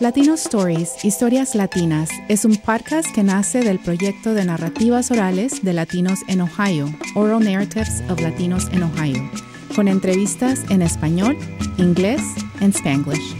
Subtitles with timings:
[0.00, 5.72] Latino Stories, Historias Latinas, es un podcast que nace del proyecto de narrativas orales de
[5.72, 9.28] latinos en Ohio, Oral Narratives of Latinos in Ohio,
[9.74, 11.36] con entrevistas en español,
[11.78, 12.22] inglés
[12.60, 13.34] y spanglish.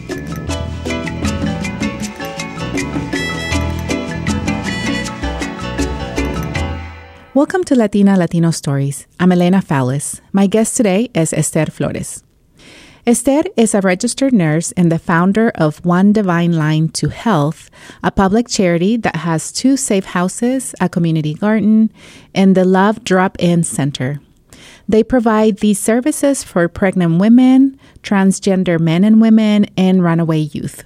[7.34, 9.06] Welcome to Latina Latino Stories.
[9.20, 10.20] I'm Elena Fallis.
[10.32, 12.24] My guest today is Esther Flores.
[13.08, 17.70] Esther is a registered nurse and the founder of One Divine Line to Health,
[18.02, 21.90] a public charity that has two safe houses, a community garden,
[22.34, 24.20] and the Love Drop In Center.
[24.86, 30.84] They provide these services for pregnant women, transgender men and women, and runaway youth.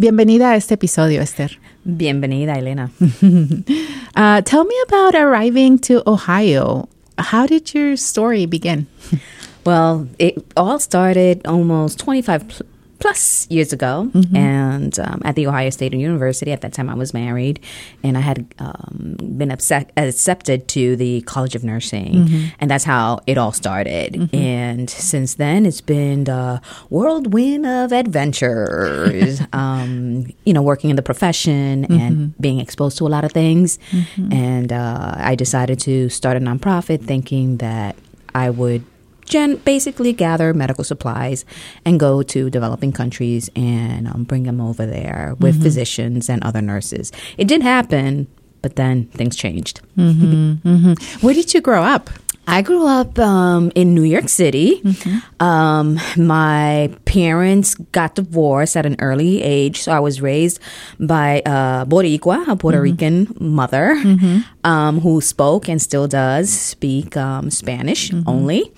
[0.00, 1.50] Bienvenida a este episodio, Esther.
[1.86, 2.90] Bienvenida, Elena.
[4.16, 6.88] uh, tell me about arriving to Ohio.
[7.18, 8.86] How did your story begin?
[9.66, 12.66] Well, it all started almost 25 pl-
[12.98, 14.36] plus years ago, mm-hmm.
[14.36, 16.52] and um, at the Ohio State University.
[16.52, 17.60] At that time, I was married,
[18.02, 22.46] and I had um, been accepted to the College of Nursing, mm-hmm.
[22.60, 24.14] and that's how it all started.
[24.14, 24.36] Mm-hmm.
[24.36, 29.40] And since then, it's been the whirlwind of adventures.
[29.52, 32.42] um, you know, working in the profession and mm-hmm.
[32.42, 34.32] being exposed to a lot of things, mm-hmm.
[34.32, 37.96] and uh, I decided to start a nonprofit, thinking that
[38.34, 38.84] I would
[39.26, 41.44] gen- basically gather medical supplies
[41.84, 45.64] and go to developing countries and um, bring them over there with mm-hmm.
[45.64, 47.12] physicians and other nurses.
[47.36, 48.26] It did happen,
[48.62, 49.80] but then things changed.
[49.96, 51.26] Mm-hmm, mm-hmm.
[51.26, 52.10] Where did you grow up?
[52.46, 54.80] I grew up um, in New York City.
[54.82, 55.42] Mm-hmm.
[55.42, 60.60] Um, my parents got divorced at an early age, so I was raised
[61.00, 62.82] by a Boricua, a Puerto mm-hmm.
[62.82, 64.40] Rican mother, mm-hmm.
[64.64, 68.28] um, who spoke and still does speak um, Spanish mm-hmm.
[68.28, 68.72] only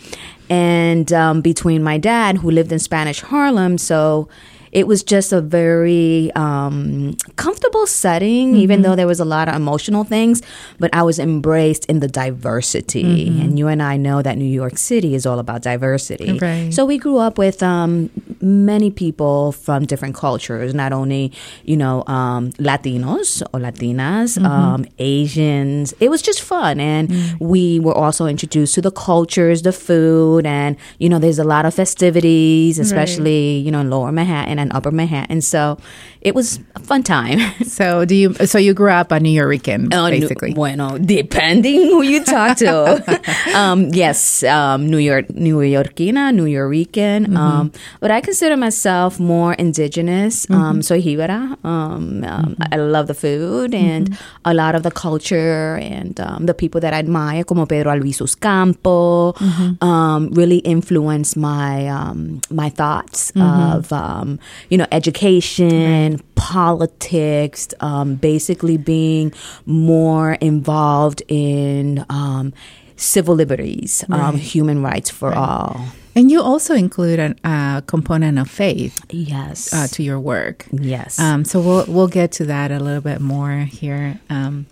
[0.50, 4.28] and um, between my dad, who lived in Spanish Harlem, so
[4.72, 8.60] it was just a very um, comfortable setting, mm-hmm.
[8.60, 10.42] even though there was a lot of emotional things.
[10.78, 13.40] But I was embraced in the diversity, mm-hmm.
[13.40, 16.38] and you and I know that New York City is all about diversity.
[16.38, 16.72] Right.
[16.72, 18.10] So we grew up with um,
[18.40, 21.32] many people from different cultures, not only
[21.64, 24.46] you know um, Latinos or Latinas, mm-hmm.
[24.46, 25.94] Um, Asians.
[26.00, 27.40] It was just fun, and mm.
[27.40, 31.64] we were also introduced to the cultures, the food, and you know, there's a lot
[31.64, 33.64] of festivities, especially right.
[33.64, 35.40] you know in Lower Manhattan and Upper Manhattan.
[35.40, 35.78] So
[36.20, 37.38] it was a fun time.
[37.64, 38.34] so do you?
[38.34, 40.54] So you grew up a New Yorican, uh, basically.
[40.54, 43.02] bueno, depending who you talk to.
[43.54, 47.26] um, yes, um, New York, New Yorkina, New Yorican.
[47.26, 47.36] Mm-hmm.
[47.36, 50.46] Um, but I consider myself more indigenous.
[50.46, 50.60] Mm-hmm.
[50.60, 50.98] Um, soy.
[51.08, 52.62] Um, um, mm-hmm.
[52.72, 54.40] I love the food and mm-hmm.
[54.44, 58.38] a lot of the culture and um, the people that I admire, como Pedro Albizu
[58.38, 59.84] Campos, mm-hmm.
[59.84, 63.76] um, really influenced my um, my thoughts mm-hmm.
[63.76, 66.07] of um, you know education, right.
[66.34, 69.32] Politics, um, basically being
[69.66, 72.52] more involved in um,
[72.96, 74.34] civil liberties, um, right.
[74.34, 75.38] human rights for right.
[75.38, 75.80] all.
[76.14, 80.66] And you also include a uh, component of faith, yes, uh, to your work.
[80.72, 81.18] Yes.
[81.20, 84.66] Um, so we'll we'll get to that a little bit more here um,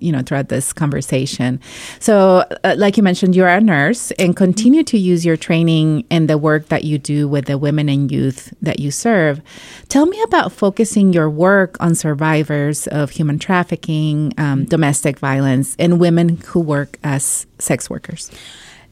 [0.00, 1.60] you know throughout this conversation.
[2.00, 6.28] So uh, like you mentioned you're a nurse and continue to use your training and
[6.28, 9.40] the work that you do with the women and youth that you serve.
[9.88, 16.00] Tell me about focusing your work on survivors of human trafficking um, domestic violence and
[16.00, 18.30] women who work as sex workers.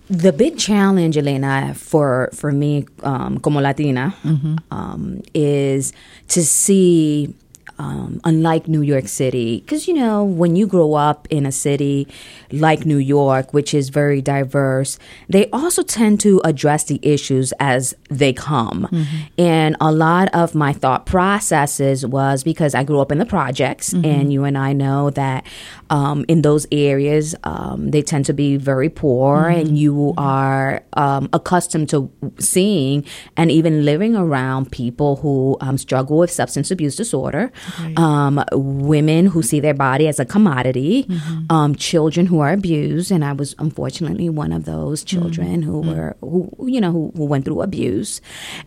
[0.08, 4.56] The big challenge, Elena, for for me, um, como Latina, mm-hmm.
[4.70, 5.92] um, is
[6.28, 7.34] to see
[7.78, 9.60] um, unlike New York City.
[9.60, 12.08] Because, you know, when you grow up in a city
[12.52, 14.98] like New York, which is very diverse,
[15.28, 18.88] they also tend to address the issues as they come.
[18.90, 19.16] Mm-hmm.
[19.38, 23.92] And a lot of my thought processes was because I grew up in the projects,
[23.92, 24.04] mm-hmm.
[24.04, 25.46] and you and I know that
[25.90, 29.60] um, in those areas, um, they tend to be very poor, mm-hmm.
[29.60, 33.04] and you are um, accustomed to seeing
[33.36, 37.52] and even living around people who um, struggle with substance abuse disorder
[37.96, 41.52] um, women who see their body as a commodity, mm-hmm.
[41.52, 45.70] um, children who are abused, and I was unfortunately one of those children mm-hmm.
[45.70, 48.20] who were who you know who, who, went through abuse,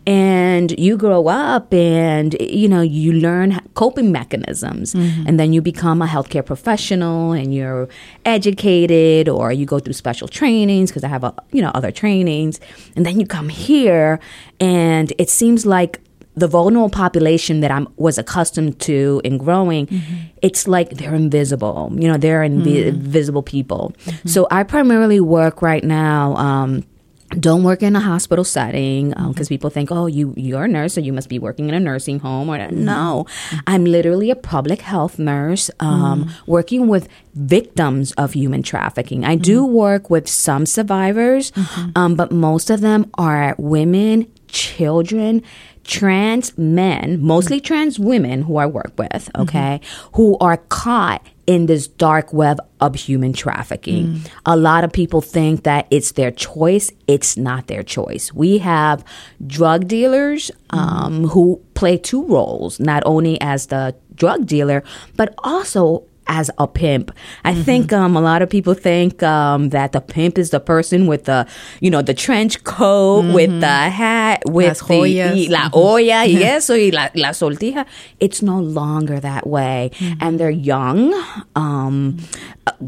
[0.06, 5.26] and you grow up and you know you learn coping mechanisms, mm-hmm.
[5.26, 7.88] and then you become a healthcare professional, and you're
[8.24, 12.60] educated, or you go through special trainings because I have a you know other trainings,
[12.96, 14.20] and then you come here,
[14.58, 16.00] and it seems like
[16.40, 20.14] the vulnerable population that I was accustomed to in growing, mm-hmm.
[20.42, 21.92] it's like they're invisible.
[21.94, 22.88] You know, they're invi- mm-hmm.
[22.88, 23.94] invisible people.
[24.04, 24.28] Mm-hmm.
[24.28, 26.34] So I primarily work right now.
[26.36, 26.84] Um,
[27.38, 30.94] don't work in a hospital setting because um, people think, oh, you you're a nurse,
[30.94, 32.50] so you must be working in a nursing home.
[32.50, 33.26] Or no,
[33.68, 36.30] I'm literally a public health nurse um, mm.
[36.48, 39.24] working with victims of human trafficking.
[39.24, 41.90] I do work with some survivors, mm-hmm.
[41.94, 45.42] um, but most of them are women, children,
[45.84, 49.30] trans men, mostly trans women who I work with.
[49.36, 50.16] Okay, mm-hmm.
[50.16, 54.06] who are caught in this dark web of human trafficking.
[54.06, 54.30] Mm.
[54.46, 56.92] A lot of people think that it's their choice.
[57.08, 58.32] It's not their choice.
[58.32, 59.04] We have
[59.46, 61.30] drug dealers um, mm.
[61.30, 64.84] who play two roles, not only as the drug dealer,
[65.16, 67.10] but also as a pimp.
[67.44, 67.62] I mm-hmm.
[67.62, 71.24] think um, a lot of people think um, that the pimp is the person with
[71.24, 71.46] the,
[71.80, 73.34] you know, the trench coat, mm-hmm.
[73.34, 75.76] with the hat, with the y, la mm-hmm.
[75.76, 77.84] olla, yes, y la, la sortija.
[78.20, 79.90] It's no longer that way.
[79.94, 80.18] Mm-hmm.
[80.20, 81.12] And they're young,
[81.56, 82.18] um,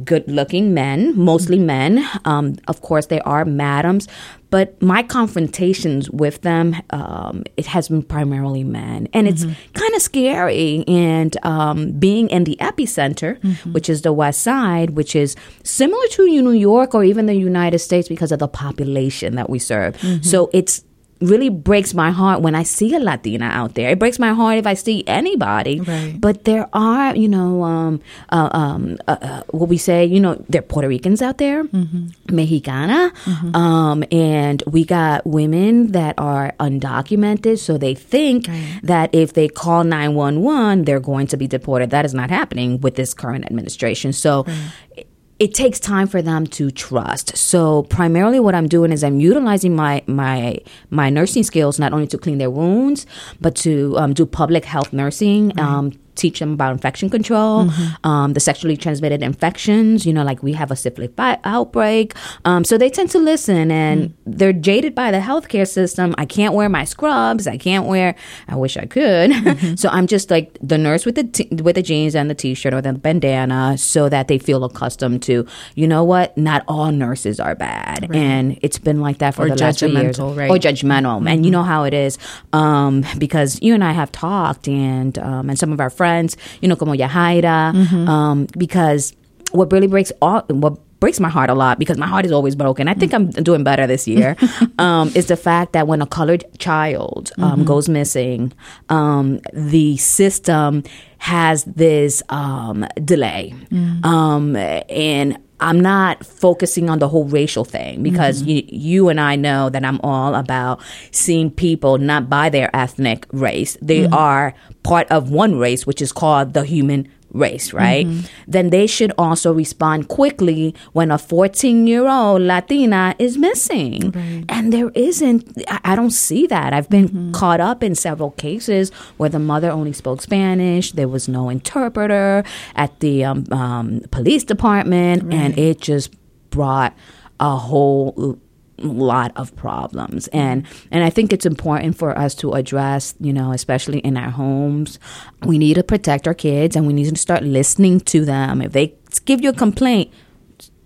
[0.05, 2.09] good looking men, mostly men.
[2.25, 4.07] Um, of course, they are madams,
[4.53, 9.09] but my confrontations with them, um, it has been primarily men.
[9.15, 9.73] And it's mm-hmm.
[9.73, 10.85] kind of scary.
[10.87, 13.73] And um, being in the epicenter, mm-hmm.
[13.73, 17.79] which is the West Side, which is similar to New York or even the United
[17.79, 19.97] States because of the population that we serve.
[19.97, 20.23] Mm-hmm.
[20.23, 20.85] So it's
[21.23, 23.91] really breaks my heart when I see a Latina out there.
[23.91, 25.81] It breaks my heart if I see anybody.
[25.81, 26.17] Right.
[26.19, 30.35] But there are, you know, um, uh, um, uh, uh, what we say, you know,
[30.49, 32.09] there are Puerto Ricans out there, mm-hmm.
[32.35, 33.57] Mexicana, mm-hmm.
[33.57, 38.81] Um, and we got women that are undocumented, so they think right.
[38.83, 41.91] that if they call 911, they're going to be deported.
[41.91, 44.13] That is not happening with this current administration.
[44.13, 45.07] So right
[45.43, 47.37] it takes time for them to trust.
[47.37, 50.59] So primarily what I'm doing is I'm utilizing my my
[50.91, 53.07] my nursing skills not only to clean their wounds,
[53.41, 55.59] but to um, do public health nursing, right.
[55.59, 58.07] um, teach them about infection control, mm-hmm.
[58.07, 62.15] um, the sexually transmitted infections, you know, like we have a syphilis outbreak.
[62.45, 64.33] Um, so they tend to listen and mm-hmm.
[64.33, 66.15] they're jaded by the healthcare system.
[66.19, 67.47] I can't wear my scrubs.
[67.47, 68.15] I can't wear,
[68.49, 69.33] I wish I could.
[69.43, 69.75] Mm-hmm.
[69.75, 72.73] so I'm just like the nurse with the, t- with the jeans and the t-shirt
[72.73, 77.41] or the bandana so that they feel accustomed to, you know what, not all nurses
[77.41, 78.09] are bad.
[78.09, 78.17] Right.
[78.17, 80.21] And it's been like that for or the last few years.
[80.21, 80.49] Right.
[80.49, 81.29] Or judgmental.
[81.29, 81.61] And you mm-hmm.
[81.61, 82.19] know how it is
[82.53, 86.37] um, because you and I have talked and, um, and some of our friends friends,
[86.61, 88.09] you know, como Yahaira, mm-hmm.
[88.09, 89.15] um, because
[89.53, 92.55] what really breaks all what breaks my heart a lot because my heart is always
[92.55, 92.89] broken.
[92.89, 94.37] I think I'm doing better this year.
[94.79, 97.65] um, is the fact that when a colored child um, mm-hmm.
[97.65, 98.53] goes missing,
[98.89, 100.85] um, the system
[101.19, 104.05] has this um, delay, mm.
[104.05, 108.51] um, and I'm not focusing on the whole racial thing because mm-hmm.
[108.51, 110.83] you, you and I know that I'm all about
[111.13, 113.79] seeing people not by their ethnic race.
[113.81, 114.13] They mm-hmm.
[114.13, 118.07] are part of one race, which is called the human race, right?
[118.07, 118.27] Mm-hmm.
[118.47, 124.11] Then they should also respond quickly when a 14 year old Latina is missing.
[124.11, 124.45] Right.
[124.49, 126.73] And there isn't, I, don't see that.
[126.73, 127.33] I've been mm-hmm.
[127.33, 132.45] caught up in several cases where the mother only spoke Spanish, there was no interpreter
[132.77, 135.35] at the um, um, police department, right.
[135.35, 136.15] and it just
[136.51, 136.95] brought
[137.41, 138.39] a whole
[138.83, 140.29] lot of problems.
[140.29, 144.31] And and I think it's important for us to address you know especially in our
[144.31, 144.99] homes.
[145.45, 148.61] We need to protect our kids and we need to start listening to them.
[148.63, 148.95] If they
[149.25, 150.13] give you a complaint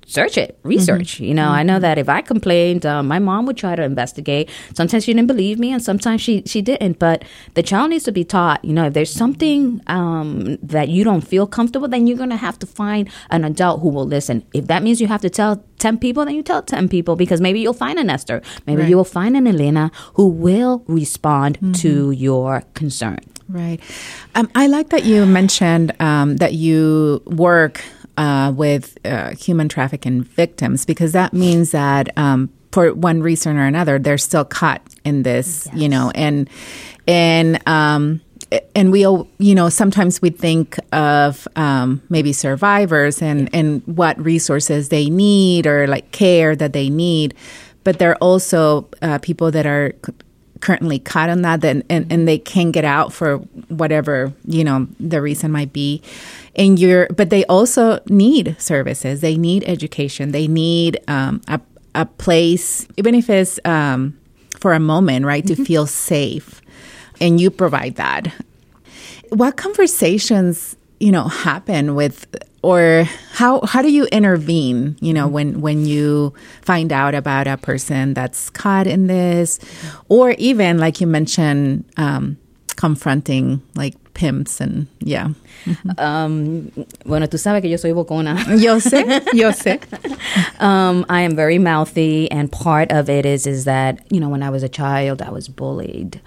[0.06, 1.16] search it, research.
[1.16, 1.24] Mm-hmm.
[1.24, 1.52] You know, mm-hmm.
[1.52, 1.82] I know mm-hmm.
[1.82, 4.48] that if I complained, uh, my mom would try to investigate.
[4.74, 6.98] Sometimes she didn't believe me, and sometimes she she didn't.
[6.98, 8.64] But the child needs to be taught.
[8.64, 12.58] You know, if there's something um, that you don't feel comfortable, then you're gonna have
[12.60, 14.44] to find an adult who will listen.
[14.54, 17.40] If that means you have to tell ten people, then you tell ten people because
[17.40, 18.88] maybe you'll find an Esther, maybe right.
[18.88, 21.72] you will find an Elena who will respond mm-hmm.
[21.72, 23.18] to your concern.
[23.48, 23.80] Right.
[24.34, 27.84] Um, I like that you mentioned um, that you work
[28.16, 33.66] uh, with uh, human trafficking victims because that means that um, for one reason or
[33.66, 35.76] another they're still caught in this, yes.
[35.76, 36.48] you know, and
[37.06, 38.20] and um,
[38.74, 44.88] and we you know sometimes we think of um, maybe survivors and and what resources
[44.88, 47.34] they need or like care that they need
[47.86, 49.94] but there are also uh, people that are
[50.66, 53.36] currently caught on that and, and, and they can get out for
[53.68, 56.02] whatever you know the reason might be.
[56.56, 59.20] And you're but they also need services.
[59.20, 60.32] They need education.
[60.32, 61.60] They need um, a,
[61.94, 64.18] a place even if it's um,
[64.58, 65.62] for a moment right to mm-hmm.
[65.62, 66.60] feel safe.
[67.20, 68.32] And you provide that.
[69.28, 72.26] What conversations you know happen with
[72.66, 77.56] or how how do you intervene you know when when you find out about a
[77.56, 79.60] person that's caught in this?
[80.08, 82.36] Or even like you mentioned um,
[82.74, 85.28] confronting like pimps and yeah.
[85.98, 86.70] Um,
[87.04, 88.36] bueno, tú sabes que yo soy bocona.
[88.60, 89.04] Yo sé,
[89.34, 89.80] yo sé.
[90.60, 94.42] um, I am very mouthy, and part of it is is that you know when
[94.42, 96.20] I was a child, I was bullied,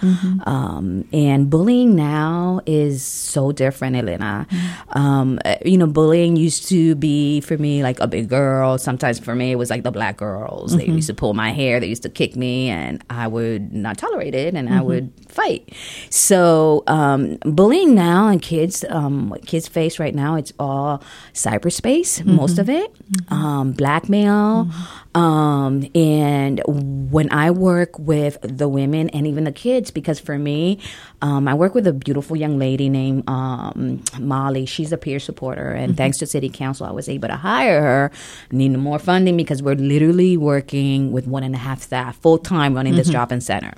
[0.45, 4.45] um, and bullying now is so different, Elena.
[4.89, 8.77] Um, uh, you know, bullying used to be for me like a big girl.
[8.77, 10.75] Sometimes for me, it was like the black girls.
[10.75, 13.97] They used to pull my hair, they used to kick me, and I would not
[13.97, 15.69] tolerate it, and I would fight.
[16.09, 17.37] So um,
[17.85, 22.93] now and kids, um, what kids face right now, it's all cyberspace, most of it,
[23.29, 24.69] um, blackmail,
[25.15, 30.79] um, and when I work with the women and even the kids, because for me,
[31.21, 34.65] um, I work with a beautiful young lady named um, Molly.
[34.65, 38.11] She's a peer supporter, and thanks to City Council, I was able to hire her.
[38.51, 42.73] Need more funding because we're literally working with one and a half staff full time
[42.73, 43.73] running this drop-in center.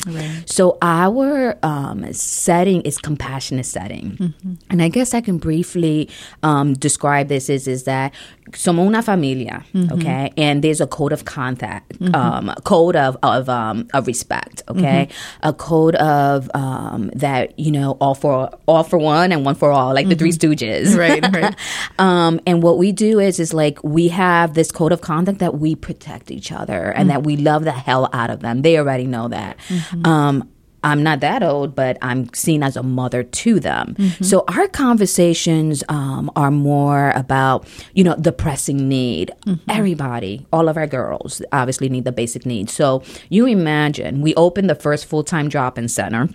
[0.46, 4.34] So our um, setting is compassionate setting,
[4.70, 6.10] and I guess I can briefly
[6.44, 8.14] um, describe this is is that
[8.52, 13.50] somos una familia, okay, and there's a code of contact, um, a code of of
[13.50, 15.08] um, of respect, okay,
[15.42, 19.72] a code of um, that you know all for all for one and one for
[19.72, 21.56] all, like the Three Stooges, Right, right.
[22.00, 25.58] um, and what we do is is like we have this code of conduct that
[25.58, 28.62] we protect each other and that we love the hell out of them.
[28.62, 29.58] They already know that.
[30.04, 30.50] Um,
[30.84, 33.96] I'm not that old, but I'm seen as a mother to them.
[34.22, 39.32] So our conversations um, are more about, you know, the pressing need.
[39.70, 42.74] Everybody, all of our girls, obviously need the basic needs.
[42.74, 46.30] So you imagine we opened the first full time drop in center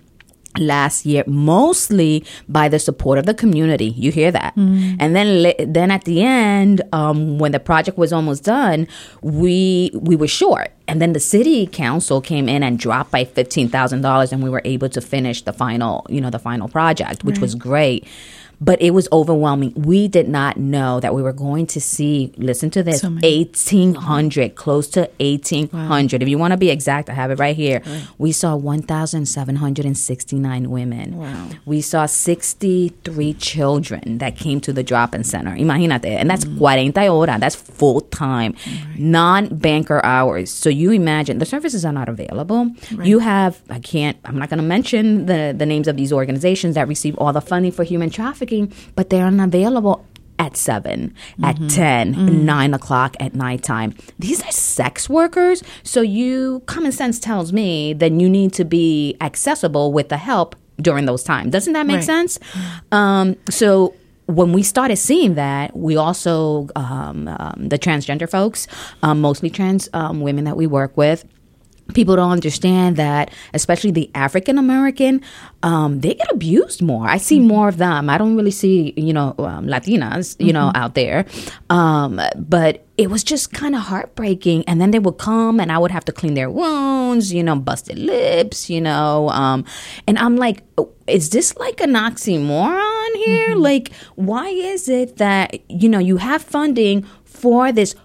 [0.59, 3.89] last year mostly by the support of the community.
[3.89, 4.55] You hear that?
[4.55, 8.87] And then then at the end um, when the project was almost done
[9.21, 10.71] we we were short.
[10.87, 14.87] And then the city council came in and dropped by $15000 and we were able
[14.89, 18.07] to finish the final you know the final project which was great
[18.59, 19.73] but it was overwhelming.
[19.75, 24.55] We did not know that we were going to see, listen to this, So 1,800,
[24.55, 26.23] close to 1,800.
[26.23, 27.81] If you want to be exact, I have it right here.
[28.17, 31.17] We saw 1,769 women.
[31.17, 31.49] Wow.
[31.65, 35.55] We saw 63 children that came to the drop-in center.
[35.55, 36.05] Imagínate.
[36.05, 36.57] And that's mm.
[36.57, 37.39] 40 horas.
[37.39, 38.55] That's full time,
[38.97, 40.51] non-banker hours.
[40.51, 42.71] So you imagine the services are not available.
[43.03, 46.75] You have, I can't, I'm not going to mention the, the names of these organizations
[46.75, 48.46] that receive all the funding for human trafficking,
[48.95, 50.05] but they're unavailable
[50.39, 51.13] at 7,
[51.43, 53.95] at 10, 9 o'clock at nighttime.
[54.19, 55.63] These are sex workers.
[55.81, 60.55] So you, common sense tells me that you need to be accessible with the help
[60.79, 61.51] during those times.
[61.51, 62.03] Doesn't that make Right.
[62.03, 62.39] sense?
[62.91, 63.95] Um, so
[64.27, 68.67] when we started seeing that, we also, um, um, the transgender folks,
[69.01, 71.25] um, mostly trans um, women that we work with,
[71.93, 75.21] people don't understand that, especially the African American,
[75.63, 77.07] um, they get abused more.
[77.07, 78.09] I see more of them.
[78.09, 81.25] I don't really see, you know, um, Latinas, you know, out there.
[81.69, 84.63] Um, but it was just kind of heartbreaking.
[84.67, 87.55] And then they would come and I would have to clean their wounds, you know,
[87.55, 89.29] busted lips, you know.
[89.29, 89.65] Um,
[90.07, 93.55] and I'm like, "Oh, is this like an oxymoron here?
[93.55, 97.95] Like, why is it that, you know, you have funding for this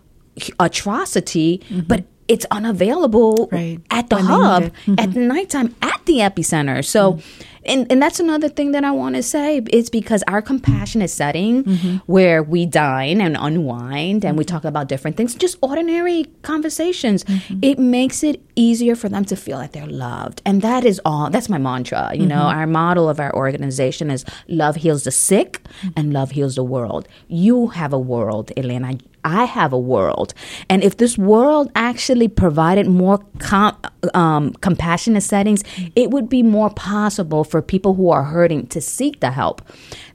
[0.61, 3.79] atrocity, but it's unavailable Right.
[3.91, 5.01] at the When hub it.
[5.03, 6.85] at the nighttime at the epicenter.
[6.85, 7.43] So, mm-hmm.
[7.73, 9.61] and, and that's another thing that I want to say.
[9.79, 11.97] It's because our compassionate setting mm-hmm.
[12.15, 17.25] where we dine and unwind and we talk about different things, just ordinary conversations,
[17.71, 20.41] it makes it easier for them to feel like they're loved.
[20.49, 22.11] And that is all, that's my mantra.
[22.15, 25.61] You know, our model of our organization is love heals the sick
[25.97, 27.07] and love heals the world.
[27.29, 28.89] You have a world, Elena.
[28.89, 28.99] I
[29.45, 30.35] have a world.
[30.69, 33.77] And if this world actually provided more com-
[34.15, 35.63] um, compassionate settings,
[35.95, 39.63] it would be more possible for people who are hurting to seek the help.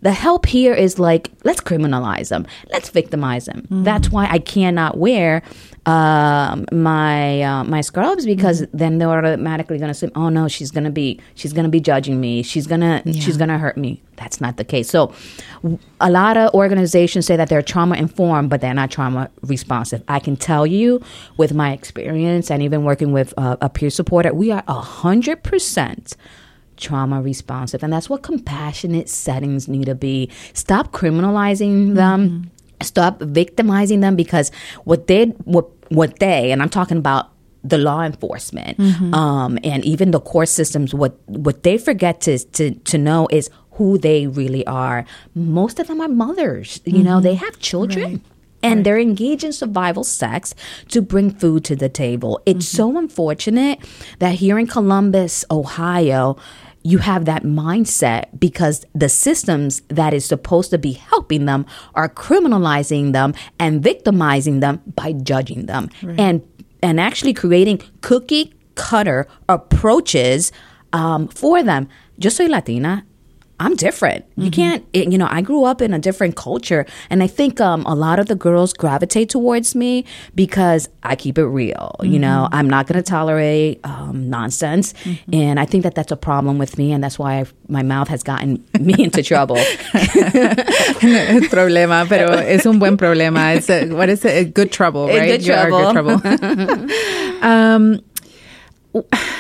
[0.02, 3.68] The help here is like, let's criminalize them, let's victimize them.
[3.70, 5.42] That's why I cannot wear
[5.88, 10.70] um, my uh, my scrubs because then they're automatically going to say, "Oh no, she's
[10.70, 12.44] going to be she's going to be judging me.
[12.44, 14.90] She's gonna she's going to hurt me." That's not the case.
[14.90, 15.14] So,
[15.62, 20.04] w- a lot of organizations say that they're trauma informed, but they're not trauma responsive.
[20.10, 21.02] I can tell you,
[21.38, 25.42] with my experience and even working with uh, a peer supporter, we are a hundred
[25.42, 26.18] percent
[26.76, 32.52] trauma responsive and that's what compassionate settings need to be stop criminalizing them
[32.82, 34.52] stop victimizing them because
[34.84, 37.32] what they what what they and i'm talking about
[37.64, 39.14] the law enforcement mm-hmm.
[39.14, 43.50] um, and even the court systems what what they forget to to to know is
[43.78, 45.06] who they really are.
[45.36, 47.46] Most of them are mothers you know they mm-hmm.
[47.46, 48.22] have children
[48.64, 50.56] and they're engaged in survival sex
[50.90, 52.42] to bring food to the table.
[52.46, 52.78] It's mm-hmm.
[52.78, 53.80] so unfortunate
[54.20, 56.38] that here in Columbus, Ohio,
[56.88, 61.66] you have that mindset because the systems that is supposed to be helping them
[61.96, 66.18] are criminalizing them and victimizing them by judging them right.
[66.18, 66.42] and
[66.82, 70.52] and actually creating cookie cutter approaches
[70.94, 71.90] um, for them.
[72.18, 73.06] Yo soy Latina.
[73.60, 74.30] I'm different.
[74.32, 74.42] Mm-hmm.
[74.42, 76.86] You can't, it, you know, I grew up in a different culture.
[77.10, 81.38] And I think um, a lot of the girls gravitate towards me because I keep
[81.38, 81.96] it real.
[82.00, 82.14] Mm-hmm.
[82.14, 84.94] You know, I'm not going to tolerate um, nonsense.
[84.94, 85.34] Mm-hmm.
[85.34, 86.92] And I think that that's a problem with me.
[86.92, 89.58] And that's why I've, my mouth has gotten me into trouble.
[91.50, 93.56] problema, pero es un buen problema.
[93.56, 94.38] It's a, what is it?
[94.38, 95.24] A good trouble, right?
[95.24, 95.94] A good trouble.
[96.20, 96.92] Good trouble.
[97.42, 98.02] um,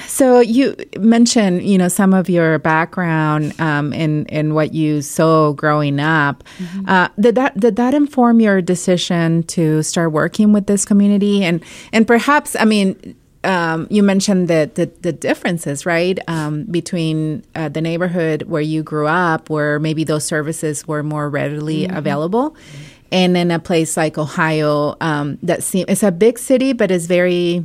[0.05, 5.53] so you mentioned, you know, some of your background um, in in what you saw
[5.53, 6.43] growing up.
[6.57, 6.89] Mm-hmm.
[6.89, 11.43] Uh, did that did that inform your decision to start working with this community?
[11.43, 11.63] And
[11.93, 17.69] and perhaps, I mean, um, you mentioned the, the, the differences, right, um, between uh,
[17.69, 21.95] the neighborhood where you grew up, where maybe those services were more readily mm-hmm.
[21.95, 22.55] available,
[23.11, 27.05] and in a place like Ohio, um, that seems it's a big city, but it's
[27.05, 27.63] very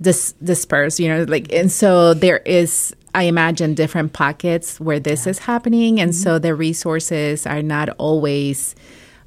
[0.00, 5.26] dis- dispersed, you know, like, and so there is, I imagine, different pockets where this
[5.26, 5.30] yeah.
[5.30, 6.00] is happening.
[6.00, 6.22] And mm-hmm.
[6.22, 8.74] so the resources are not always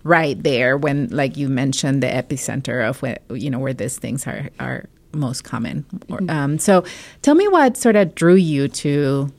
[0.03, 4.27] right there when, like you mentioned, the epicenter of where, you know, where these things
[4.27, 5.85] are, are most common.
[5.93, 6.29] Mm-hmm.
[6.29, 6.83] Um, so
[7.21, 9.31] tell me what sort of drew you to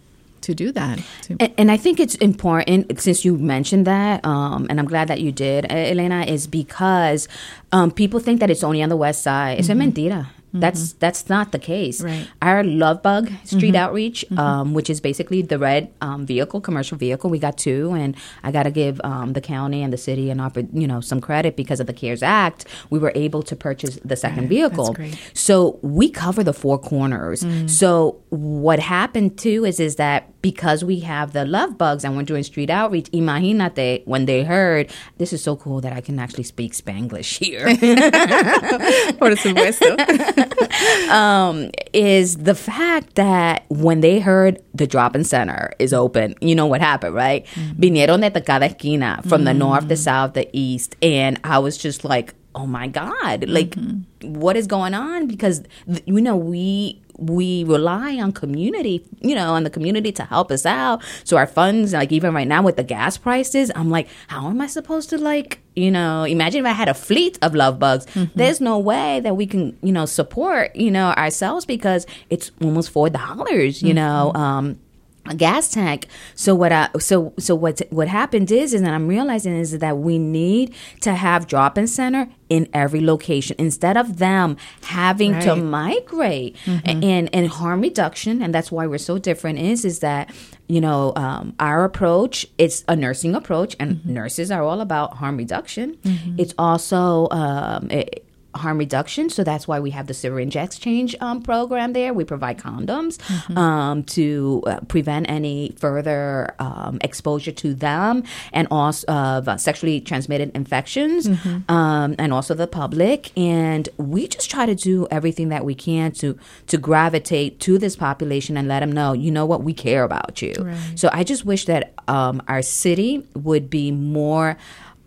[0.43, 0.99] to do that.
[1.29, 5.21] And, and, I think it's important since you mentioned that, um, and I'm glad that
[5.21, 7.29] you did, Elena, is because
[7.73, 9.59] um, people think that it's only on the west side.
[9.59, 9.83] It's mm-hmm.
[9.83, 10.27] a mentira.
[10.50, 10.61] Mm-hmm.
[10.61, 12.02] That's that's not the case.
[12.02, 12.28] Right.
[12.42, 13.76] Our Love Bug Street mm-hmm.
[13.76, 14.38] Outreach, mm-hmm.
[14.38, 18.50] um, which is basically the red um, vehicle, commercial vehicle, we got two, and I
[18.50, 20.40] got to give um, the county and the city an
[20.73, 22.66] you know some credit because of the CARES Act.
[22.90, 24.97] We were able to purchase the second vehicle,
[25.35, 27.42] so we cover the four corners.
[27.45, 27.71] Mm.
[27.71, 32.23] So what happened too is is that because we have the love bugs and we're
[32.23, 36.45] doing street outreach, imagínate when they heard this is so cool that I can actually
[36.45, 37.64] speak Spanglish here.
[39.19, 39.97] Por supuesto.
[41.11, 46.67] um, is the fact that when they heard the drop-in center is open, you know
[46.67, 47.47] what happened, right?
[47.47, 47.83] Mm-hmm.
[47.83, 49.45] Vinieron de cada esquina from mm-hmm.
[49.45, 53.71] the north, the south, the east, and I was just like, oh my god, like
[53.71, 54.35] mm-hmm.
[54.35, 55.26] what is going on?
[55.26, 55.63] Because
[56.05, 60.65] you know we we rely on community, you know, on the community to help us
[60.65, 61.02] out.
[61.25, 64.61] So our funds, like even right now with the gas prices, I'm like, how am
[64.61, 68.06] I supposed to like, you know, imagine if I had a fleet of love bugs.
[68.06, 68.39] Mm-hmm.
[68.39, 72.91] There's no way that we can, you know, support, you know, ourselves because it's almost
[72.91, 73.97] four dollars, you mm-hmm.
[73.97, 74.33] know.
[74.35, 74.80] Um,
[75.26, 76.06] a gas tank.
[76.35, 79.99] So what I so so what what happened is is that I'm realizing is that
[79.99, 85.43] we need to have drop-in center in every location instead of them having right.
[85.43, 87.02] to migrate mm-hmm.
[87.02, 90.33] and and harm reduction and that's why we're so different is is that
[90.67, 94.15] you know um, our approach it's a nursing approach and mm-hmm.
[94.15, 96.35] nurses are all about harm reduction mm-hmm.
[96.39, 99.30] it's also um, it, harm reduction.
[99.30, 102.13] So that's why we have the syringe exchange um, program there.
[102.13, 103.58] We provide condoms mm-hmm.
[103.58, 110.00] um, to uh, prevent any further um, exposure to them and also of uh, sexually
[110.00, 111.71] transmitted infections mm-hmm.
[111.71, 113.36] Um, and also the public.
[113.36, 117.97] And we just try to do everything that we can to to gravitate to this
[117.97, 120.54] population and let them know, you know what, we care about you.
[120.58, 120.78] Right.
[120.97, 124.56] So I just wish that um, our city would be more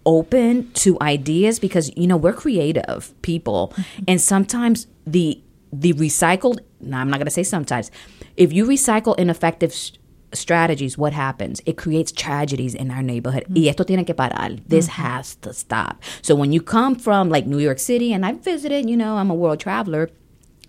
[0.06, 4.04] open to ideas because you know we're creative people mm-hmm.
[4.08, 7.92] and sometimes the the recycled now i'm not going to say sometimes
[8.38, 9.74] if you recycle ineffective
[10.34, 13.64] strategies what happens it creates tragedies in our neighborhood mm-hmm.
[13.64, 15.04] y esto tiene que parar this mm-hmm.
[15.04, 18.90] has to stop so when you come from like new york city and i've visited
[18.90, 20.10] you know i'm a world traveler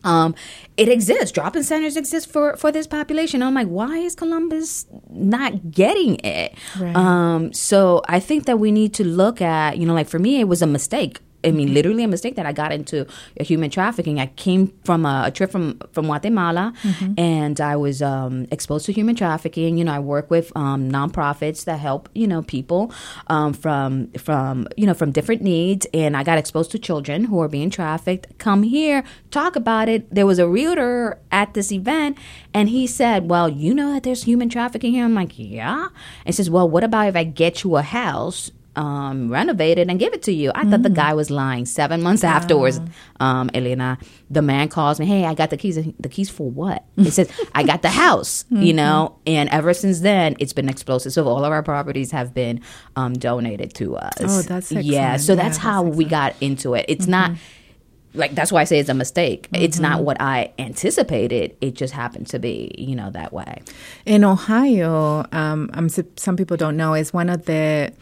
[0.05, 0.35] um,
[0.77, 1.33] it exists.
[1.33, 3.43] Drop-in centers exist for for this population.
[3.43, 6.55] I'm like, why is Columbus not getting it?
[6.79, 6.95] Right.
[6.95, 10.41] Um, so I think that we need to look at, you know, like for me,
[10.41, 13.07] it was a mistake I mean, literally a mistake that I got into
[13.41, 14.19] human trafficking.
[14.21, 17.15] I came from a, a trip from from Guatemala, mm-hmm.
[17.19, 19.79] and I was um, exposed to human trafficking.
[19.79, 22.93] You know, I work with um, nonprofits that help you know people
[23.29, 27.41] um, from from you know from different needs, and I got exposed to children who
[27.41, 28.39] are being trafficked.
[28.39, 30.13] Come here, talk about it.
[30.15, 32.19] There was a realtor at this event,
[32.53, 35.89] and he said, "Well, you know that there's human trafficking here." I'm like, "Yeah,"
[36.25, 39.99] and says, "Well, what about if I get you a house?" Um, renovate it and
[39.99, 40.51] give it to you.
[40.55, 40.71] I mm-hmm.
[40.71, 40.95] thought the mm.
[40.95, 41.67] guy was lying.
[41.67, 42.31] Seven months wow.
[42.31, 42.81] afterwards,
[43.21, 43.99] um, Elena,
[44.31, 45.79] the man calls me, Hey, I got the keys.
[45.99, 46.85] The keys for what?
[46.97, 48.63] He says, I got the house, mm-hmm.
[48.63, 49.19] you know?
[49.27, 51.13] And ever since then, it's been explosive.
[51.13, 52.61] So all of our properties have been
[52.97, 54.15] um, donated to us.
[54.21, 54.87] Oh, that's excellent.
[54.87, 55.17] Yeah.
[55.17, 56.87] So that's yeah, how that's we got into it.
[56.89, 57.11] It's mm-hmm.
[57.11, 57.33] not
[58.15, 59.49] like that's why I say it's a mistake.
[59.53, 61.57] It's not what I anticipated.
[61.61, 63.63] It just happened to be, you know, that way.
[64.07, 67.93] In Ohio, um, s- some people don't know, is one of the,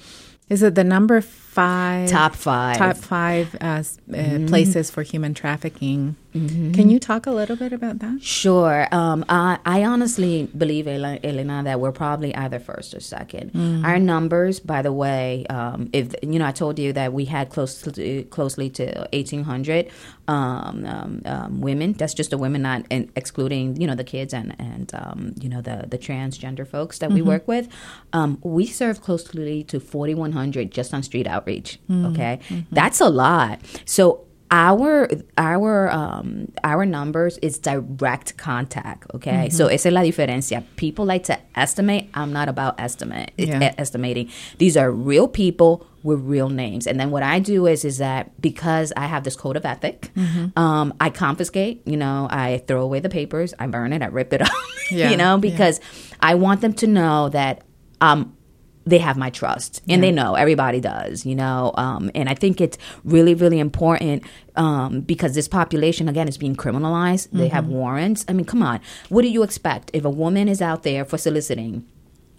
[0.48, 1.20] is it the number
[1.52, 2.08] five?
[2.08, 2.76] Top five.
[2.78, 3.82] Top five uh,
[4.14, 6.16] uh, places for human trafficking.
[6.32, 8.22] Can you talk a little bit about that?
[8.22, 8.88] Sure.
[8.90, 13.84] Um, I, I honestly believe, Elena, that we're probably either first or second.
[13.84, 17.50] Our numbers, by the way, um, if you know, I told you that we had
[17.50, 19.90] close to, closely to eighteen hundred
[20.26, 21.92] um, um, um, women.
[21.92, 25.50] That's just the women, not and excluding you know the kids and and um, you
[25.50, 27.68] know the the transgender folks that we work with.
[28.14, 31.41] Um, we serve closely to forty one hundred just on street outreach.
[31.90, 33.60] Okay, that's a lot.
[33.84, 39.48] So our our um our numbers is direct contact okay?
[39.48, 40.62] So esa es la diferencia.
[40.76, 43.72] People like to estimate i'm not about estimate Yeah.
[43.78, 44.28] estimating.
[44.58, 46.86] These are real people with real names.
[46.86, 50.10] And then what i do is is that because i have this code of ethic
[50.56, 54.34] um i confiscate you know i throw away the papers i burn it i rip
[54.34, 54.48] it up
[54.90, 55.48] Yeah, you know yeah.
[55.48, 55.80] because
[56.20, 57.62] i want them to know that
[58.02, 58.36] um
[58.84, 62.60] they have my trust and they know everybody does you know um, and i think
[62.60, 64.22] it's really really important
[64.56, 67.28] um, because this population again is being criminalized.
[67.32, 68.24] They have warrants.
[68.28, 68.80] I mean come on.
[69.08, 71.86] What do you expect if a woman is out there for soliciting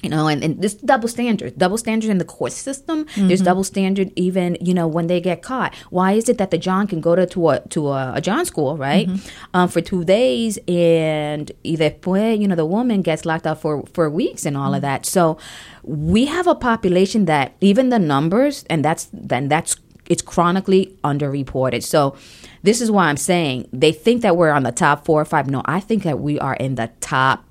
[0.03, 3.05] you know, and, and this double standard, double standard in the court system.
[3.15, 3.45] There's mm-hmm.
[3.45, 5.73] double standard even, you know, when they get caught.
[5.89, 8.45] Why is it that the John can go to to a to a, a John
[8.45, 9.55] school, right, mm-hmm.
[9.55, 13.83] um, for two days, and either después, you know, the woman gets locked up for
[13.93, 14.81] for weeks and all of mm-hmm.
[14.81, 15.05] that.
[15.05, 15.37] So
[15.83, 19.77] we have a population that even the numbers, and that's then that's
[20.09, 21.83] it's chronically underreported.
[21.83, 22.15] So
[22.61, 25.49] this is why I'm saying they think that we're on the top four or five.
[25.49, 27.45] No, I think that we are in the top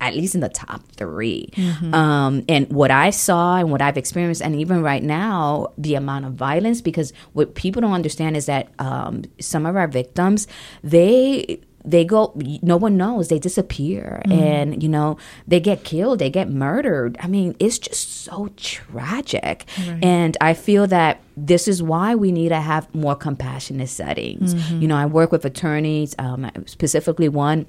[0.00, 1.52] at least in the top 3
[1.92, 6.24] Um, and what I saw and what I've experienced, and even right now, the amount
[6.26, 10.46] of violence, because what people don't understand is that um, some of our victims,
[10.82, 14.20] they they go no one knows they disappear.
[14.28, 17.16] And you know they get killed they get murdered.
[17.20, 19.64] I mean it's just so tragic.
[20.02, 24.54] And i feel that this is why we need to have more compassionate settings.
[24.72, 27.64] You know i work with attorneys um, specifically one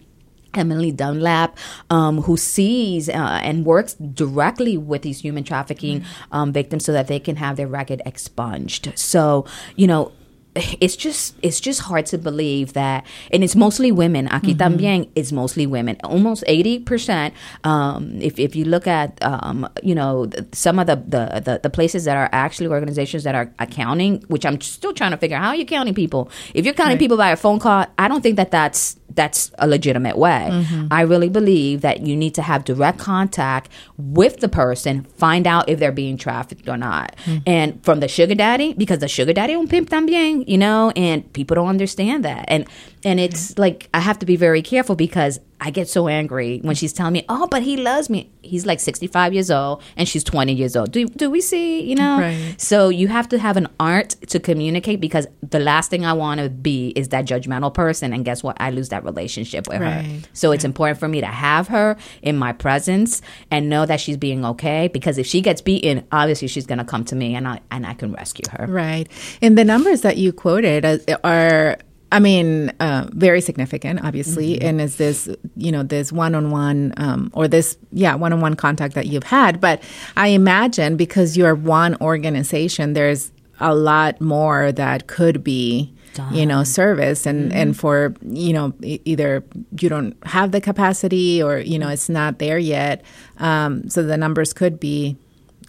[0.53, 1.57] Emily Dunlap,
[1.89, 7.07] um, who sees uh, and works directly with these human trafficking um, victims so that
[7.07, 8.91] they can have their record expunged.
[8.97, 10.11] So, you know,
[10.55, 14.27] it's just it's just hard to believe that, and it's mostly women.
[14.27, 15.97] Aquí también, it's mostly women.
[16.03, 17.33] Almost eighty percent.
[17.63, 21.69] Um, if if you look at um, you know some of the, the the the
[21.69, 25.43] places that are actually organizations that are accounting, which I'm still trying to figure out
[25.43, 26.31] how are you're counting people.
[26.53, 29.67] If you're counting people by a phone call, I don't think that that's that's a
[29.67, 30.49] legitimate way.
[30.51, 30.87] Mm-hmm.
[30.91, 35.67] I really believe that you need to have direct contact with the person, find out
[35.67, 37.15] if they're being trafficked or not.
[37.25, 37.37] Mm-hmm.
[37.47, 41.31] And from the sugar daddy, because the sugar daddy un pimp también, you know, and
[41.33, 42.45] people don't understand that.
[42.47, 42.67] And
[43.03, 46.75] and it's like I have to be very careful because I get so angry when
[46.75, 50.23] she's telling me, "Oh, but he loves me." He's like 65 years old and she's
[50.23, 50.91] 20 years old.
[50.91, 52.19] Do do we see, you know?
[52.19, 52.55] Right.
[52.57, 56.39] So you have to have an art to communicate because the last thing I want
[56.39, 58.55] to be is that judgmental person and guess what?
[58.59, 59.83] I lose that relationship with her.
[59.83, 60.21] Right.
[60.33, 64.17] So it's important for me to have her in my presence and know that she's
[64.17, 67.47] being okay because if she gets beaten, obviously she's going to come to me and
[67.47, 68.65] I and I can rescue her.
[68.67, 69.07] Right.
[69.41, 71.77] And the numbers that you quoted uh, are,
[72.11, 74.59] I mean, uh, very significant, obviously.
[74.61, 76.93] And is this, you know, this one on one,
[77.33, 79.61] or this, yeah, one on one contact that you've had.
[79.61, 79.83] But
[80.17, 85.93] I imagine because you're one organization, there's a lot more that could be.
[86.33, 89.43] You know, service and and for you know e- either
[89.79, 93.03] you don't have the capacity or you know it's not there yet,
[93.37, 95.15] um, so the numbers could be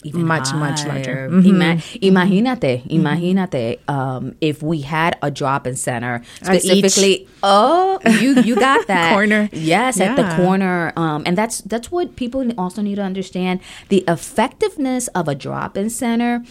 [0.05, 1.15] even much much larger.
[1.15, 1.27] higher.
[1.29, 7.29] Ima- imagínate, imagínate um, if we had a drop-in center specifically.
[7.43, 9.49] Oh, you you got that Corner.
[9.53, 13.61] Yes, at the corner, um, and that's that's what people also need to understand.
[13.89, 16.45] The effectiveness of a drop-in center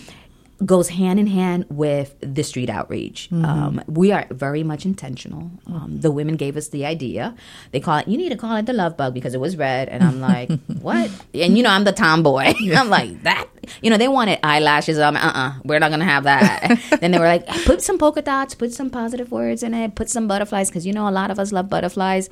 [0.65, 3.31] goes hand in hand with the street outreach.
[3.31, 5.51] Um, we are very much intentional.
[5.67, 7.35] Um, the women gave us the idea.
[7.71, 9.87] They call it, you need to call it the love bug because it was red.
[9.87, 10.49] And I'm like,
[10.81, 11.09] what?
[11.33, 12.53] And you know, I'm the tomboy.
[12.75, 13.47] I'm like, that?
[13.81, 14.99] You know, they wanted eyelashes.
[14.99, 16.79] I'm uh uh-uh, we're not going to have that.
[16.99, 20.09] then they were like, put some polka dots, put some positive words in it, put
[20.09, 22.29] some butterflies because you know, a lot of us love butterflies.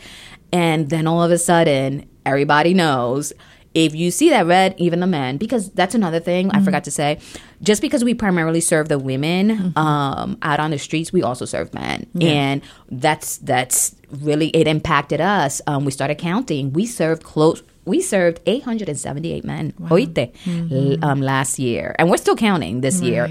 [0.52, 3.34] And then all of a sudden, everybody knows
[3.86, 6.92] if you see that red, even the men, because that's another thing I forgot to
[6.92, 7.20] say.
[7.62, 11.74] Just because we primarily serve the women um, out on the streets, we also serve
[11.74, 15.62] men, and that's that's really it impacted us.
[15.68, 16.74] Um, we started counting.
[16.74, 17.62] We served close.
[17.86, 20.26] We served 878 men, oíste,
[20.72, 23.26] l- um, last year, and we're still counting this year.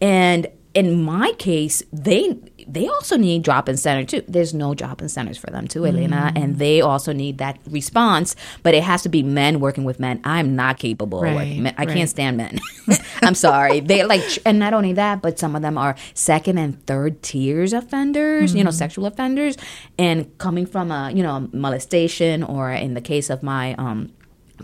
[0.00, 2.36] And in my case, they
[2.68, 4.22] they also need drop-in center too.
[4.28, 6.42] There's no drop-in centers for them too, Elena, Mm.
[6.42, 8.36] and they also need that response.
[8.62, 10.20] But it has to be men working with men.
[10.24, 11.22] I'm not capable.
[11.22, 11.74] Right, men.
[11.78, 11.96] I right.
[11.96, 12.58] can't stand men.
[13.22, 13.80] I'm sorry.
[13.80, 17.72] They like, and not only that, but some of them are second and third tiers
[17.72, 18.54] offenders.
[18.54, 18.76] You know, Mm-hmm.
[18.76, 19.56] sexual offenders,
[19.98, 24.12] and coming from a you know molestation, or in the case of my um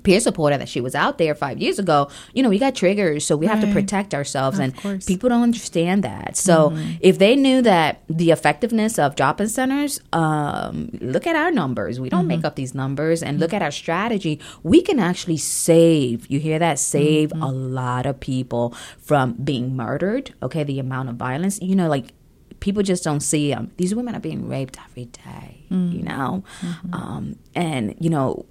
[0.03, 3.25] peer supporter that she was out there five years ago you know we got triggers
[3.25, 5.05] so we have to protect ourselves and course.
[5.05, 5.07] Mm-hmm.
[5.13, 6.37] people don't understand that.
[6.37, 12.01] So if they knew that the effectiveness of drop-in centers um, look at our numbers.
[12.01, 12.29] We don't Mm-hmm.
[12.29, 14.41] make up these numbers and look at our strategy.
[14.63, 16.79] We can actually save you hear that?
[16.79, 17.43] Save Mm-hmm.
[17.43, 20.65] a lot of people from being murdered okay?
[20.65, 22.13] The amount of violence you know like
[22.61, 26.45] people just don't see um, these women are being raped every day you know?
[26.93, 28.47] Um, and you know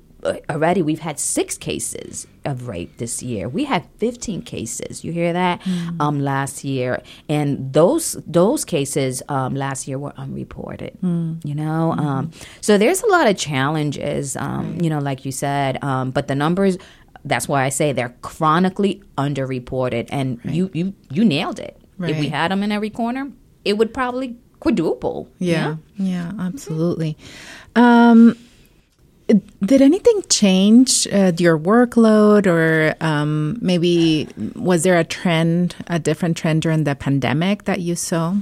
[0.49, 3.47] already we've had six cases of rape this year.
[3.49, 5.03] We had 15 cases.
[5.03, 5.61] You hear that?
[5.99, 7.01] Um last year.
[7.29, 10.97] And those those cases um last year were unreported
[11.43, 11.91] you know?
[11.93, 12.31] Um
[12.61, 16.35] so there's a lot of challenges um you know like you said um but the
[16.35, 16.77] numbers
[17.25, 21.77] that's why I say they're chronically underreported and you you you nailed it.
[21.99, 23.31] If we had them in every corner
[23.65, 27.17] it would probably quadruple you Yeah, yeah, absolutely.
[27.75, 28.37] Um,
[29.27, 36.37] did anything change uh, your workload, or um, maybe was there a trend, a different
[36.37, 38.35] trend during the pandemic that you saw?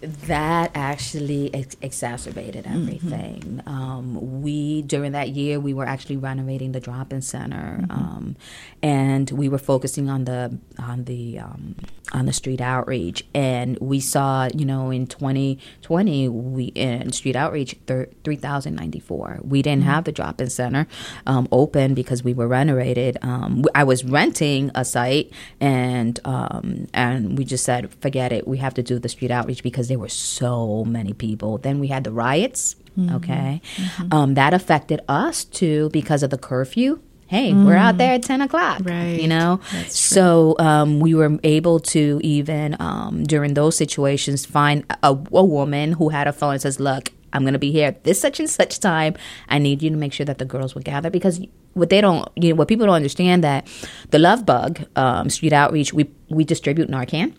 [0.00, 3.62] That actually ex- exacerbated everything.
[3.66, 8.36] Um, we during that year we were actually renovating the drop-in center, um,
[8.82, 11.74] and we were focusing on the on the um,
[12.12, 13.24] on the street outreach.
[13.34, 19.40] And we saw, you know, in 2020 we in street outreach thir- 3,094.
[19.42, 20.86] We didn't have the drop-in center
[21.26, 23.18] um, open because we were renovated.
[23.20, 28.48] Um, I was renting a site, and um, and we just said, forget it.
[28.48, 31.58] We have to do the street outreach because there were so many people.
[31.58, 32.76] Then we had the riots.
[33.16, 33.62] Okay,
[34.10, 37.00] Um, that affected us too because of the curfew.
[37.28, 38.82] Hey, we're out there at ten o'clock.
[38.84, 39.18] Right.
[39.22, 45.16] You know, so um, we were able to even um, during those situations find a,
[45.32, 48.04] a woman who had a phone and says, "Look, I'm going to be here at
[48.04, 49.14] this such and such time.
[49.48, 51.40] I need you to make sure that the girls will gather because
[51.74, 53.66] what they don't, you know, what people don't understand that
[54.10, 57.32] the Love Bug um, Street Outreach, we we distribute Narcan,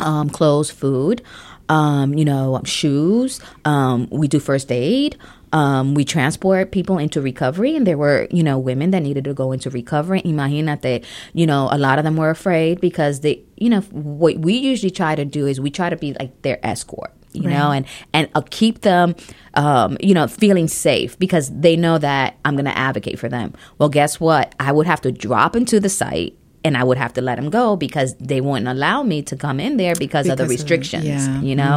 [0.00, 1.20] um, clothes, food,
[1.68, 3.40] um, you know, shoes.
[3.64, 5.16] Um, we do first aid.
[5.52, 9.34] Um, we transport people into recovery, and there were, you know, women that needed to
[9.34, 10.20] go into recovery.
[10.22, 14.54] Imagínate, you know, a lot of them were afraid because they, you know, what we
[14.54, 17.86] usually try to do is we try to be like their escort you know, and
[18.12, 19.14] and uh, keep them,
[19.54, 23.54] um, you know, feeling safe because they know that I'm going to advocate for them.
[23.78, 24.54] Well, guess what?
[24.58, 26.36] I would have to drop into the site.
[26.68, 29.58] And I would have to let them go because they wouldn't allow me to come
[29.66, 31.40] in there because, of the Because of- restrictions, yeah.
[31.48, 31.76] you know.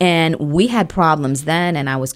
[0.00, 2.12] And we had problems then, and I was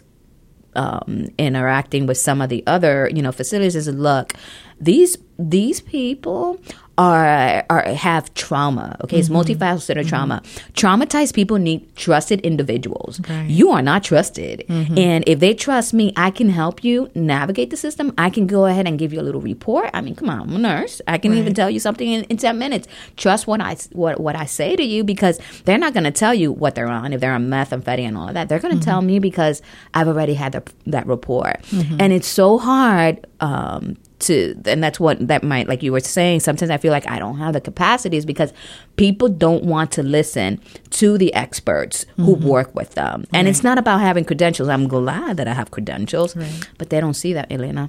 [0.76, 3.76] um, interacting with some of the other, you know, facilities.
[3.76, 4.32] Is look,
[4.80, 6.60] these these people
[6.96, 8.96] are are have trauma.
[9.02, 9.38] Okay, it's mm-hmm.
[9.38, 10.42] multifaceted trauma.
[10.44, 10.72] Mm-hmm.
[10.74, 13.20] Traumatized people need trusted individuals.
[13.28, 13.48] Right.
[13.48, 14.96] You are not trusted, mm-hmm.
[14.96, 18.12] and if they trust me, I can help you navigate the system.
[18.16, 19.90] I can go ahead and give you a little report.
[19.92, 21.00] I mean, come on, I'm a nurse.
[21.08, 22.86] I can even tell you something in, in ten minutes.
[23.16, 26.34] Trust what I what what I say to you because they're not going to tell
[26.34, 28.48] you what they're on if they're on methamphetamine and all of that.
[28.48, 29.62] They're going to tell me because
[29.94, 33.26] I've already had the, that report, and it's so hard.
[33.40, 37.06] Um, to and that's what that might like you were saying sometimes i feel like
[37.08, 38.52] i don't have the capacities because
[38.96, 40.60] people don't want to listen
[40.90, 45.36] to the experts who work with them and it's not about having credentials i'm glad
[45.36, 46.34] that i have credentials
[46.78, 47.88] but they don't see that elena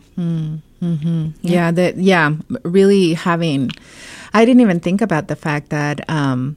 [1.41, 3.71] Yeah, that yeah, really having.
[4.33, 6.55] I didn't even think about the fact that um,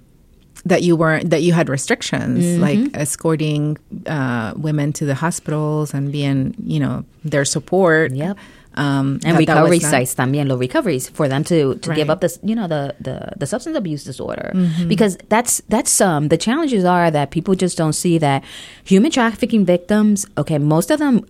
[0.67, 2.61] that you weren't that you had restrictions, Mm-hmm.
[2.63, 8.13] like escorting uh, women to the hospitals and being, you know, their support.
[8.13, 8.37] Yep.
[8.79, 12.55] Um, and recovery sites también los recoveries for them to to give up this you
[12.55, 14.53] know the the the substance abuse disorder.
[14.87, 18.45] Because that's that's um the challenges are that people just don't see that
[18.85, 21.27] human trafficking victims okay most of them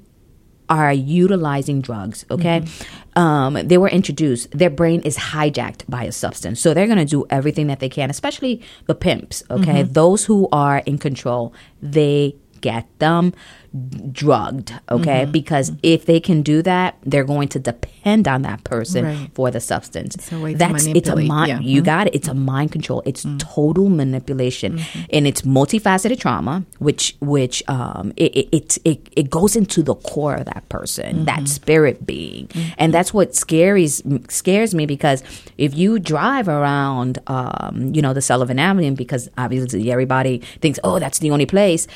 [0.68, 2.62] are utilizing drugs okay?
[3.16, 4.50] Um, they were introduced.
[4.52, 6.61] Their brain is hijacked by a substance.
[6.61, 9.82] So they're going to do everything that they can especially the pimps okay?
[9.82, 13.32] Those who are in control they get them
[14.12, 15.22] drugged, okay?
[15.22, 15.32] Mm-hmm.
[15.32, 19.30] Because if they can do that, they're going to depend on that person Right.
[19.34, 20.14] for the substance.
[20.14, 21.48] It's a That's it's a mind.
[21.48, 21.54] yeah.
[21.58, 21.62] Mm-hmm.
[21.68, 22.14] You got it.
[22.14, 23.02] It's a mind control.
[23.04, 24.80] It's total manipulation,
[25.12, 29.94] and it's multifaceted trauma, which which um it it, it it it goes into the
[29.94, 35.22] core of that person, that spirit being, and that's what scares scares me because
[35.58, 40.98] if you drive around, um, you know, the Sullivant Avenue, because obviously everybody thinks, oh,
[40.98, 41.86] that's the only place.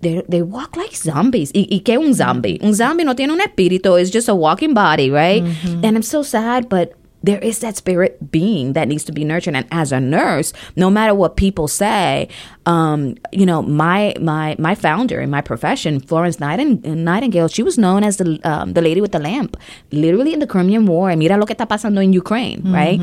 [0.00, 1.52] They, they walk like zombies.
[1.54, 2.58] ¿Y, y qué un zombie?
[2.62, 4.00] Un zombie no tiene un espíritu.
[4.00, 5.42] It's just a walking body, right?
[5.84, 9.56] And I'm so sad, but there is that spirit being that needs to be nurtured
[9.56, 12.28] and as a nurse no matter what people say
[12.64, 17.76] um, you know my my my founder in my profession florence Nighting- nightingale she was
[17.76, 19.56] known as the um, the lady with the lamp
[19.90, 23.00] literally in the crimean war and mira lo que está pasando in ukraine right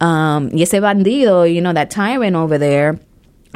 [0.00, 3.00] um, y ese bandido you know that tyrant over there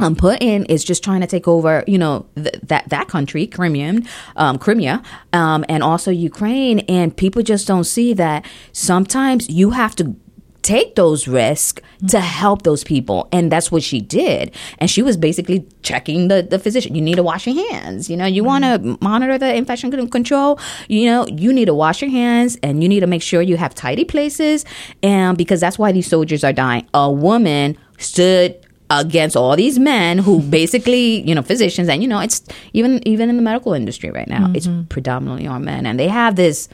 [0.00, 4.06] um, Putin is just trying to take over, you know, th- that that country, Crimean,
[4.36, 9.94] um, Crimea, um, and also Ukraine, and people just don't see that sometimes you have
[9.96, 10.16] to
[10.62, 13.28] take those risks to help those people.
[13.32, 14.54] And that's what she did.
[14.78, 16.94] And she was basically checking the, the physician.
[16.94, 18.10] You need to wash your hands.
[18.10, 20.58] You know you want to monitor the infection control.
[20.88, 23.56] You know you need to wash your hands and you need to make sure you
[23.56, 24.64] have tidy places.
[25.02, 26.86] And because that's why these soldiers are dying.
[26.94, 32.18] A woman stood against all these men who basically you know physicians and you know
[32.20, 36.08] it's even even in the medical industry right now it's predominantly all men and they
[36.08, 36.68] have this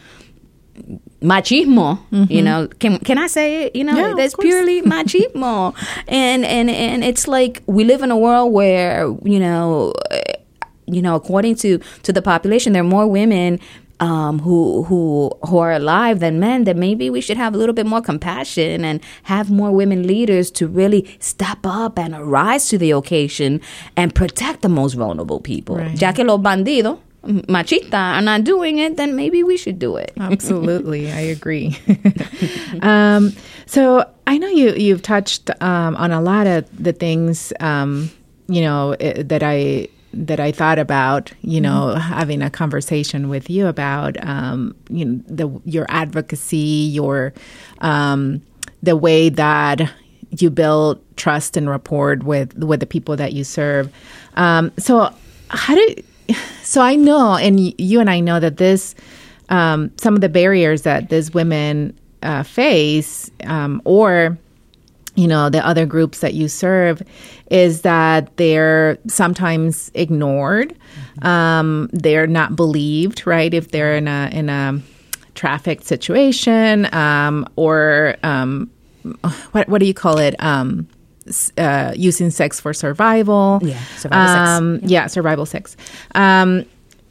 [1.20, 1.98] machismo
[2.30, 2.68] you know.
[2.78, 3.76] Can can i say it?
[3.76, 5.74] You know Yeah, that's purely machismo.
[6.08, 10.34] And and and it's like we live in a world where you know eh,
[10.86, 13.58] you know according to to the population there are more women
[14.00, 17.74] um, who who who are alive than men, then maybe we should have a little
[17.74, 22.78] bit more compassion and have more women leaders to really step up and arise to
[22.78, 23.60] the occasion
[23.96, 25.76] and protect the most vulnerable people.
[25.76, 26.00] Right.
[26.00, 30.12] Ya que los bandidos machistas are not doing it, then maybe we should do it.
[30.18, 31.76] Absolutely, I agree.
[32.82, 33.32] um,
[33.66, 38.10] so I know you you've touched um, on a lot of the things um,
[38.48, 41.32] you know eh, that I that I thought about.
[41.42, 47.32] You know, having a conversation with you about um, you know the your advocacy, your
[47.78, 48.42] um,
[48.82, 49.92] the way that
[50.30, 53.92] you build trust and rapport with with the people that you serve.
[54.34, 55.12] Um, so
[55.48, 55.94] how do
[56.62, 58.94] so I know, and you and I know that this
[59.48, 64.36] um, some of the barriers that these women uh, face, um, or
[65.16, 67.02] you know the other groups that you serve,
[67.50, 70.74] is that they're sometimes ignored.
[71.22, 73.52] Um, they're not believed, right?
[73.52, 74.80] If they're in a in a
[75.34, 78.70] traffic situation, um, or um,
[79.52, 80.34] what what do you call it?
[80.42, 80.88] Um,
[81.58, 83.58] uh, using sex for survival.
[83.62, 84.48] Yeah, survival sex.
[84.48, 85.06] Um, yeah.
[85.08, 85.76] survival sex.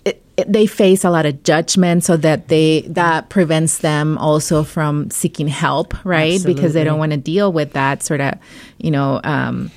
[0.06, 4.64] It, it, they face a lot of judgment, so that they that prevents them also
[4.64, 6.40] from seeking help, right?
[6.46, 8.36] Because they don't want to deal with that sort of,
[8.78, 9.72] you know, um,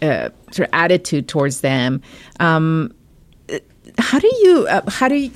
[0.00, 2.00] uh, sort of attitude towards them.
[2.38, 2.94] Um,
[3.98, 4.66] how do you?
[4.68, 5.30] Uh, how do you?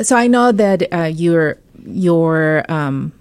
[0.00, 3.12] So I know that uh, your your um,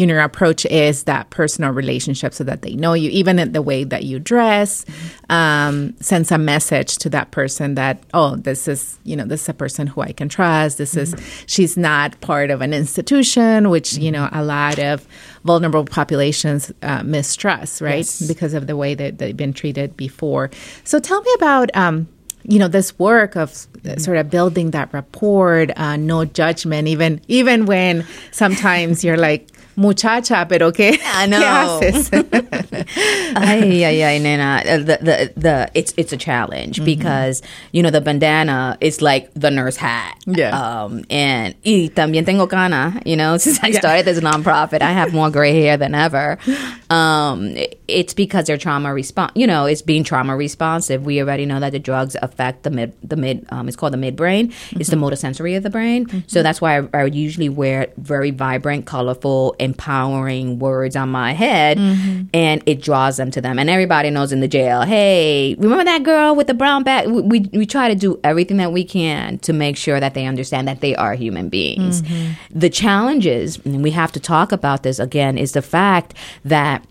[0.00, 3.52] you know your approach is that personal relationship, so that they know you, even in
[3.52, 4.86] the way that you dress,
[5.28, 9.48] um, sends a message to that person that oh, this is you know this is
[9.50, 10.78] a person who I can trust.
[10.78, 11.14] This is
[11.46, 15.06] she's not part of an institution, which you know a lot of
[15.44, 18.26] vulnerable populations uh, mistrust, right, Yes.
[18.26, 20.50] because of the way that they've been treated before.
[20.84, 21.68] So tell me about.
[21.76, 22.08] Um,
[22.44, 27.20] you know this work of uh, sort of building that rapport, uh, no judgment, even
[27.28, 29.42] even when sometimes you're like
[29.80, 31.40] muchacha, pero qué, I ¿qué know.
[31.80, 32.10] haces?
[33.36, 34.62] ay, ay, ay, nena.
[34.66, 36.84] Uh, The, the, the, it's, it's a challenge Mm-hmm.
[36.84, 40.16] because, you know, the bandana is like the nurse hat.
[40.26, 40.50] Yeah.
[40.56, 45.12] Um, and y también tengo cana, you know, since I started this nonprofit, I have
[45.12, 46.38] more gray hair than ever.
[46.90, 47.54] Um,
[47.86, 51.04] it's because they're trauma response, you know, it's being trauma responsive.
[51.04, 53.96] We already know that the drugs affect the mid, the mid, um, it's called the
[53.96, 54.52] midbrain.
[54.72, 56.24] It's the motor sensory of the brain.
[56.26, 61.78] So that's why I, I usually wear very vibrant, colorful, empowering words on my head
[61.78, 62.22] mm-hmm.
[62.34, 63.58] and it draws them to them.
[63.58, 67.08] And everybody knows in the jail, hey, remember that girl with the brown bag?
[67.08, 70.26] We, we, we try to do everything that we can to make sure that they
[70.26, 72.02] understand that they are human beings.
[72.02, 72.58] Mm-hmm.
[72.58, 76.84] The challenges, and we have to talk about this again, is the fact that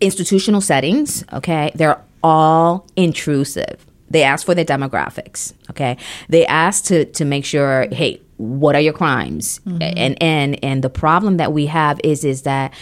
[0.00, 3.86] institutional settings, okay, they're all intrusive.
[4.10, 5.96] They ask for their demographics, okay?
[6.28, 9.60] They ask to to make sure, hey, what are your crimes?
[9.66, 12.72] And and and the problem that we have is is that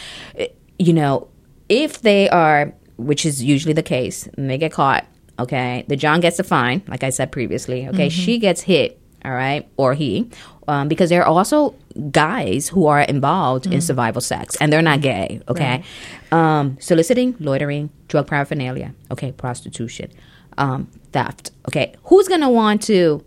[0.78, 1.28] you know,
[1.68, 5.06] if they are which is usually the case, and they get caught,
[5.38, 9.32] okay, the John gets a fine, like I said previously, okay, she gets hit all
[9.32, 10.30] right, or he,
[10.68, 11.74] um, because there are also
[12.10, 15.82] guys who are involved in survival sex and they're not gay, okay?
[16.30, 20.12] Um, soliciting, loitering, drug paraphernalia, okay, prostitution,
[20.56, 21.94] um, theft, okay.
[22.04, 23.24] Who's gonna want to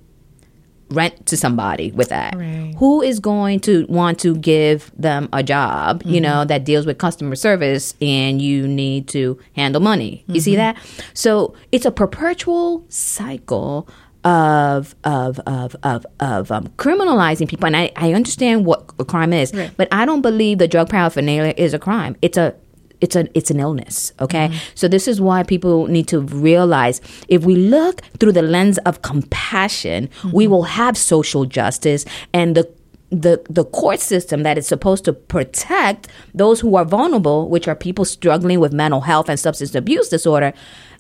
[0.91, 2.35] rent to somebody with that?
[2.35, 2.73] Right.
[2.77, 6.97] Who is going to want to give them a job, you know, that deals with
[6.97, 10.23] customer service and you need to handle money?
[10.27, 10.77] You see that?
[11.13, 13.87] So it's a perpetual cycle
[14.23, 19.33] of of of of of um, criminalizing people and I, I understand what a crime
[19.33, 19.71] is Right.
[19.75, 22.53] but I don't believe the drug paraphernalia is a crime it's a
[23.01, 24.47] it's a it's an illness okay?
[24.47, 24.57] Mm-hmm.
[24.75, 29.01] So this is why people need to realize if we look through the lens of
[29.01, 30.51] compassion we mm-hmm.
[30.51, 32.71] will have social justice and the
[33.11, 37.75] the the court system that is supposed to protect those who are vulnerable which are
[37.75, 40.53] people struggling with mental health and substance abuse disorder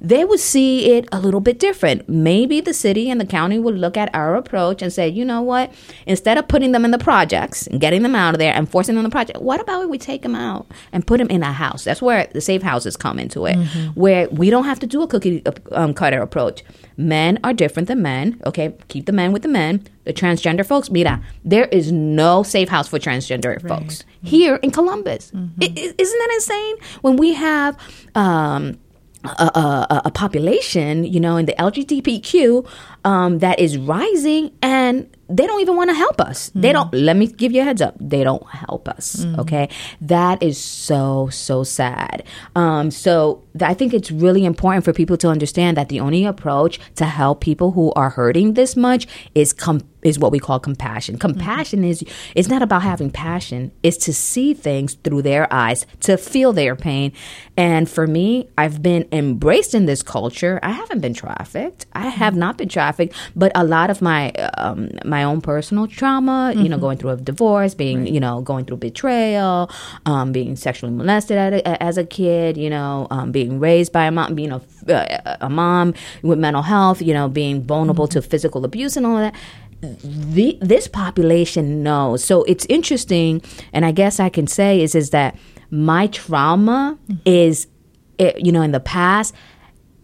[0.03, 2.09] they would see it a little bit different.
[2.09, 5.41] Maybe the city and the county would look at our approach and say you know
[5.43, 5.71] what?
[6.07, 8.95] Instead of putting them in the projects and getting them out of there and forcing
[8.95, 11.43] them in the project what about if we take them out and put them in
[11.43, 11.83] a house?
[11.83, 13.57] That's where the safe houses come into it
[13.95, 16.63] where we don't have to do a cookie um, cutter approach.
[16.97, 18.73] Men are different than men okay?
[18.87, 19.83] Keep the men with the men.
[20.05, 25.31] The transgender folks mira there is no safe house for transgender folks here in columbus.
[25.35, 26.75] I- I- isn't that insane?
[27.01, 27.77] When we have
[28.15, 28.79] um
[29.23, 32.67] a, a, a population, you know, in the LGBTQ
[33.03, 36.51] um, that is rising, and they don't even want to help us.
[36.53, 36.93] They don't.
[36.93, 37.95] Let me give you a heads up.
[37.99, 39.25] They don't help us.
[39.39, 39.69] Okay,
[40.01, 42.23] that is so so sad.
[42.55, 46.25] Um, so th- I think it's really important for people to understand that the only
[46.25, 50.59] approach to help people who are hurting this much is com- is what we call
[50.59, 51.17] compassion.
[51.17, 52.03] Compassion is
[52.35, 53.71] it's not about having passion.
[53.83, 57.13] It's to see things through their eyes, to feel their pain.
[57.55, 60.59] And for me, I've been embraced in this culture.
[60.61, 61.85] I haven't been trafficked.
[61.93, 62.90] I have not been trafficked,
[63.35, 67.17] but a lot of my um, my own personal trauma, you know, going through a
[67.17, 69.69] divorce, being you know going through betrayal,
[70.05, 74.05] um, being sexually molested at a, as a kid, you know, um, being raised by
[74.05, 78.21] a mom, being a, uh, a mom with mental health, you know, being vulnerable to
[78.21, 79.35] physical abuse and all of that.
[79.81, 82.23] The, this population knows.
[82.23, 83.41] So it's interesting,
[83.73, 85.35] and I guess I can say is is that
[85.71, 87.67] my trauma is,
[88.19, 89.33] eh, you know, in the past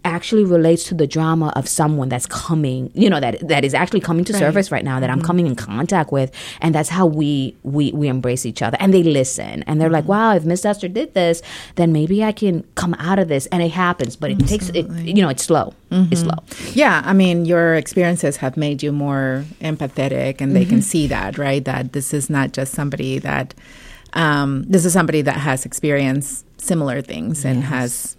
[0.08, 4.00] actually relates to the drama of someone that's coming you know that that is actually
[4.00, 5.26] coming to surface right now that I'm mm-hmm.
[5.26, 6.32] coming in contact with
[6.62, 10.04] and that's how we we we embrace each other and they listen and they're like
[10.04, 10.12] mm-hmm.
[10.12, 11.42] wow if Miss Esther did this
[11.76, 14.88] then maybe I can come out of this and it happens but it takes it
[15.04, 15.74] you know it's slow.
[15.90, 16.30] It's mm-hmm.
[16.30, 16.72] slow.
[16.74, 21.38] Yeah, I mean, your experiences have made you more empathetic, and they can see that,
[21.38, 21.64] right?
[21.64, 23.54] That this is not just somebody that,
[24.14, 28.17] um, this is somebody that has experienced similar things and has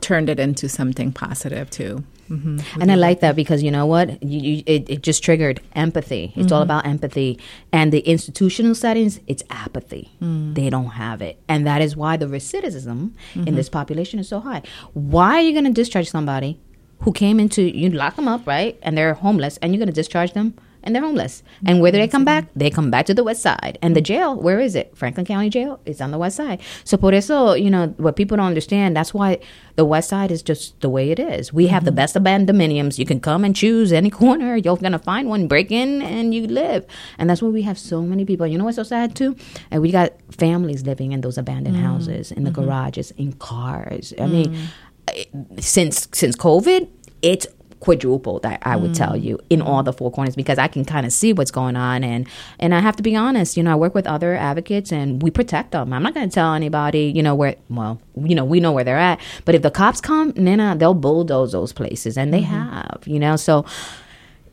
[0.00, 2.04] turned it into something positive too.
[2.28, 4.22] hmm And I like that because you know what?
[4.22, 6.32] You, you, it, it just triggered empathy.
[6.36, 6.70] It's all mm-hmm.
[6.70, 7.38] about empathy.
[7.72, 10.12] And the institutional settings, it's apathy.
[10.22, 10.54] Mm.
[10.54, 11.38] They don't have it.
[11.48, 13.56] And that is why the recidivism in mm-hmm.
[13.56, 14.62] this population is so high.
[14.92, 16.60] Why are you going to discharge somebody
[17.00, 18.78] who came into, you lock them up, right?
[18.82, 20.54] And they're homeless, and you're going to discharge them?
[20.84, 21.42] And they're homeless.
[21.66, 22.46] And where do they come back?
[22.54, 23.78] They come back to the west side.
[23.82, 24.96] And the jail, where is it?
[24.96, 26.60] Franklin County Jail is on the west side.
[26.84, 29.38] So por eso, you know, what people don't understand, that's why
[29.76, 31.52] the west side is just the way it is.
[31.52, 31.96] We have the mm-hmm.
[31.96, 32.98] best of condominiums.
[32.98, 34.56] You can come and choose any corner.
[34.56, 36.86] You're gonna find one, break in, and you live.
[37.18, 38.46] And that's why we have so many people.
[38.46, 39.36] You know what's so sad too?
[39.70, 41.86] And we got families living in those abandoned mm-hmm.
[41.86, 42.62] houses, in the mm-hmm.
[42.62, 44.12] garages, in cars.
[44.18, 44.32] I mm.
[44.32, 44.68] mean,
[45.08, 45.24] eh,
[45.60, 46.88] since since COVID,
[47.22, 47.46] it's
[47.84, 51.04] quadrupled I, I would tell you in all the four corners because i can kind
[51.04, 52.02] of see what's going on.
[52.02, 52.26] And
[52.58, 55.30] and i have to be honest you know i work with other advocates and we
[55.30, 55.92] protect them.
[55.92, 58.84] I'm not going to tell anybody you know where well you know we know where
[58.84, 59.20] they're at.
[59.44, 63.36] But if the cops come nina they'll bulldoze those places and they have you know?
[63.36, 63.66] So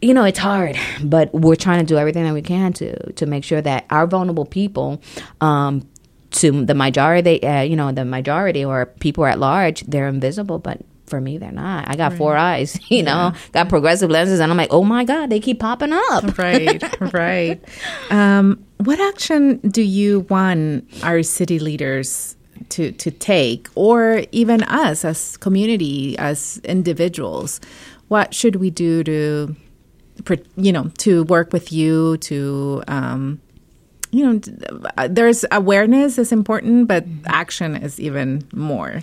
[0.02, 3.26] you know it's hard but we're trying to do everything that we can to to
[3.26, 5.02] make sure that our vulnerable people
[5.40, 5.88] um
[6.32, 10.82] to the majority uh, you know the majority or people at large they're invisible but
[11.12, 14.58] for me they're not i got four eyes you know got progressive lenses and i'm
[14.58, 17.60] like oh my god they keep popping up Right, right.
[18.10, 22.36] Um, what action do you want our city leaders
[22.70, 27.60] to to take, or even us as community, as individuals?
[28.08, 29.56] What should we do to,
[30.56, 32.84] you know, to work with you to?
[32.88, 33.40] Um,
[34.12, 34.40] you know,
[34.98, 39.02] uh, there's awareness is important, but action is even more.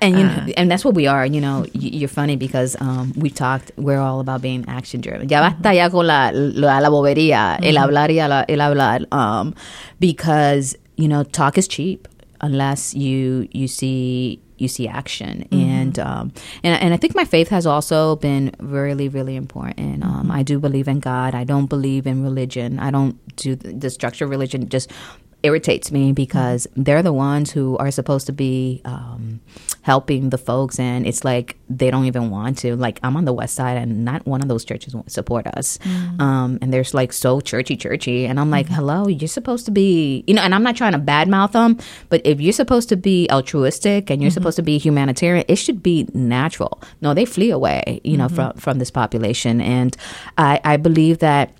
[0.00, 1.24] and you know, and that's what we are.
[1.24, 3.70] You know, you're funny because um, we talked.
[3.76, 5.28] We're all about being action driven.
[5.28, 9.06] Ya basta ya con la la, la bobería, el hablar y la- el hablar.
[9.12, 9.54] Um,
[10.00, 12.08] because you know, talk is cheap
[12.40, 16.32] unless you you see you see action and and um,
[16.62, 20.04] and and I think my faith has also been really really important.
[20.04, 21.34] Um, I do believe in God.
[21.34, 22.78] I don't believe in religion.
[22.78, 24.68] I don't do the, the structure of religion.
[24.68, 24.90] Just
[25.42, 29.40] irritates me because they're the ones who are supposed to be um,
[29.82, 32.76] helping the folks, and it's like they don't even want to.
[32.76, 35.78] Like I'm on the west side, and not one of those churches won't support us.
[36.18, 40.24] Um, and there's like so churchy, churchy, and I'm like, hello, you're supposed to be,
[40.26, 40.42] you know.
[40.42, 41.78] And I'm not trying to badmouth them,
[42.08, 45.82] but if you're supposed to be altruistic and you're supposed to be humanitarian, it should
[45.82, 46.82] be natural.
[47.00, 49.96] No, they flee away, you know, from from this population, and
[50.36, 51.52] I I believe that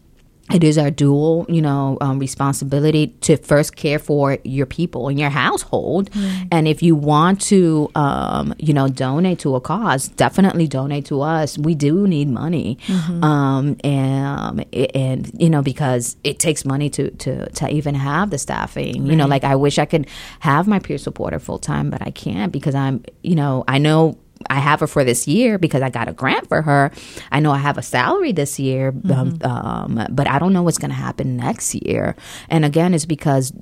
[0.52, 5.18] it is our dual, you know, um, responsibility to first care for your people in
[5.18, 6.10] your household,
[6.50, 11.20] and if you want to, um, you know, donate to a cause, definitely donate to
[11.22, 11.58] us.
[11.58, 12.78] We do need money,
[13.22, 18.38] um, and and you know because it takes money to to to even have the
[18.38, 19.06] staffing.
[19.06, 20.06] You know, like I wish I could
[20.40, 24.18] have my peer supporter full time, but I can't because I'm, you know, I know
[24.50, 26.90] I have her for this year because I got a grant for her.
[27.30, 30.78] I know I have a salary this year, um, um, but I don't know what's
[30.78, 32.16] going to happen next year.
[32.48, 33.52] And again, it's because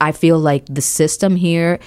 [0.00, 1.78] I feel like the system here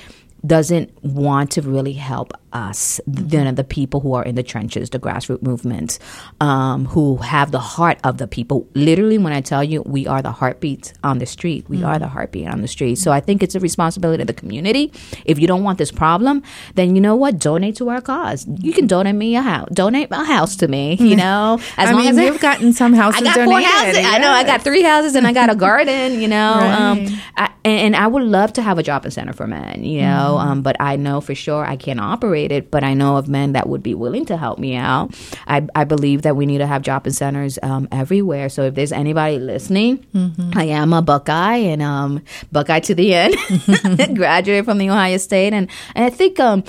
[0.46, 5.00] doesn't want to really help us, know, the people who are in the trenches, the
[5.00, 6.00] grassroots movements,
[6.42, 8.68] um, who have the heart of the people.
[8.76, 11.66] Literally, when I tell you, we are the heartbeat on the street.
[11.70, 12.96] We are the heartbeat on the street.
[12.96, 14.92] So I think it's a responsibility of the community.
[15.26, 16.44] If you don't want this problem,
[16.76, 17.40] then you know what?
[17.40, 18.46] Donate to our cause.
[18.60, 19.70] You can donate me a house.
[19.74, 20.96] Donate a house to me.
[21.00, 23.70] You know, as I long mean, as you've gotten some houses I got four donated.
[23.72, 24.06] houses.
[24.06, 26.20] I know I got three houses and I got a garden.
[26.22, 27.06] You know, um,
[27.38, 29.84] I, and, and I would love to have a drop-in center for men.
[29.84, 30.50] You know, Mm-hmm.
[30.50, 33.68] um, but I know for sure I can't operate But I know of men that
[33.68, 35.14] would be willing to help me out.
[35.48, 38.50] I, I believe that we need to have drop-in centers um, everywhere.
[38.50, 40.58] So if there's anybody listening, Mm-hmm.
[40.58, 43.36] I am a Buckeye and um, Buckeye to the end.
[44.16, 46.64] Graduated from the Ohio State, and and I think um,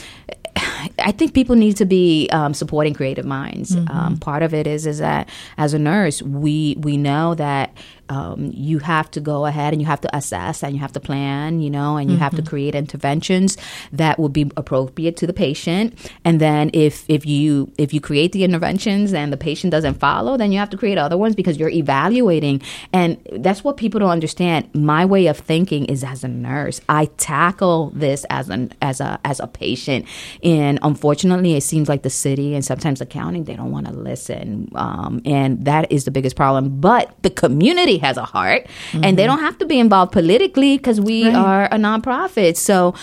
[0.98, 3.74] I think people need to be um, supporting creative minds.
[3.74, 7.72] Um, part of it is is that as a nurse, we we know that
[8.10, 11.00] um, you have to go ahead and you have to assess and you have to
[11.00, 13.56] plan, you know, and you have to create interventions
[13.92, 15.94] that will be appropriate to the patient.
[16.24, 20.36] And then if if you if you create the interventions and the patient doesn't follow,
[20.36, 22.60] then you have to create other ones because you're evaluating.
[22.92, 24.68] And that's what people don't understand.
[24.74, 29.20] My way of thinking is as a nurse, I tackle this as an as a
[29.24, 30.06] as a patient.
[30.42, 33.92] And unfortunately, it seems like the city and sometimes the county they don't want to
[33.92, 36.80] listen, um, and that is the biggest problem.
[36.80, 41.00] But the community has a heart, and they don't have to be involved politically because
[41.00, 42.56] we are a nonprofit.
[42.56, 42.94] So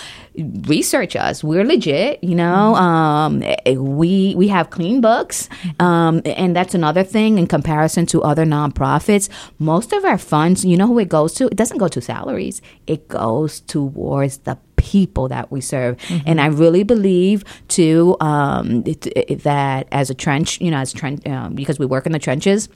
[0.67, 1.43] research us.
[1.43, 2.75] We're legit, you know.
[2.75, 3.43] Um,
[3.99, 9.29] we we have clean books, um, and that's another thing in comparison to other nonprofits.
[9.59, 11.45] Most of our funds, you know, who it goes to?
[11.47, 12.61] It doesn't go to salaries.
[12.85, 15.97] It goes towards the people that we serve.
[16.25, 20.93] And I really believe too um, it, it- that as a trench, you know, as
[20.93, 22.69] trench um, because we work in the trenches.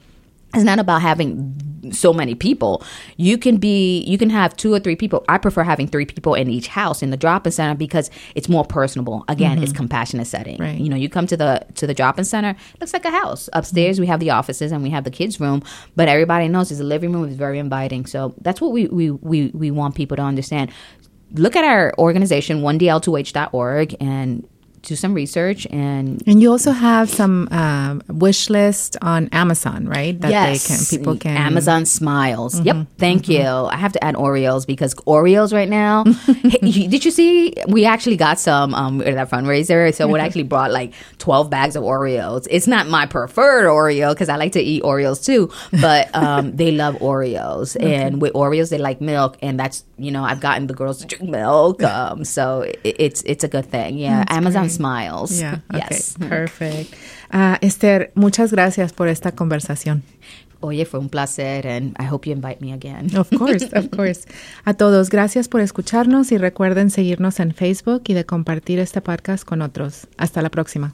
[0.53, 2.83] It's not about having so many people.
[3.17, 5.23] You can be, you can have two or three people.
[5.27, 8.63] I prefer having three people in each house in the drop-in center because it's more
[8.63, 9.23] personable.
[9.27, 9.77] Again, it's mm-hmm.
[9.77, 10.57] compassionate setting.
[10.59, 10.79] Right.
[10.79, 13.49] You know, you come to the to the drop-in center, it looks like a house.
[13.53, 15.63] Upstairs, we have the offices and we have the kids' room,
[15.95, 18.05] but everybody knows it's a living room is very inviting.
[18.05, 20.71] So that's what we we we, we want people to understand.
[21.33, 24.47] Look at our organization, 1dl2h.org, and
[24.83, 30.19] do some research and And you also have some um, wish list on Amazon, right?
[30.21, 32.59] That yes, they can people can Amazon Smiles.
[32.59, 32.95] Yep, Mm-hmm.
[32.97, 33.41] thank you.
[33.45, 36.03] I have to add Oreos because Oreos right now.
[36.41, 37.53] Hey, did you see?
[37.67, 41.75] We actually got some um, at that fundraiser, so we actually brought like twelve bags
[41.75, 42.47] of Oreos.
[42.49, 45.51] It's not my preferred Oreo because I like to eat Oreos too,
[45.81, 50.23] but um, they love Oreos, and with Oreos they like milk, and that's you know
[50.23, 53.97] I've gotten the girls to drink milk, um, so it, it's it's a good thing.
[53.97, 55.39] Yeah, Amazon Smiles.
[55.39, 56.15] Yeah, okay, yes.
[56.17, 56.93] perfect.
[57.29, 60.03] Ah, Esther, muchas gracias por esta conversación.
[60.61, 63.15] Oye, fue un placer, and I hope you invite me again.
[63.17, 64.27] Of course, of course.
[64.63, 69.43] A todos, gracias por escucharnos y recuerden seguirnos en Facebook y de compartir este podcast
[69.43, 70.07] con otros.
[70.17, 70.93] Hasta la próxima.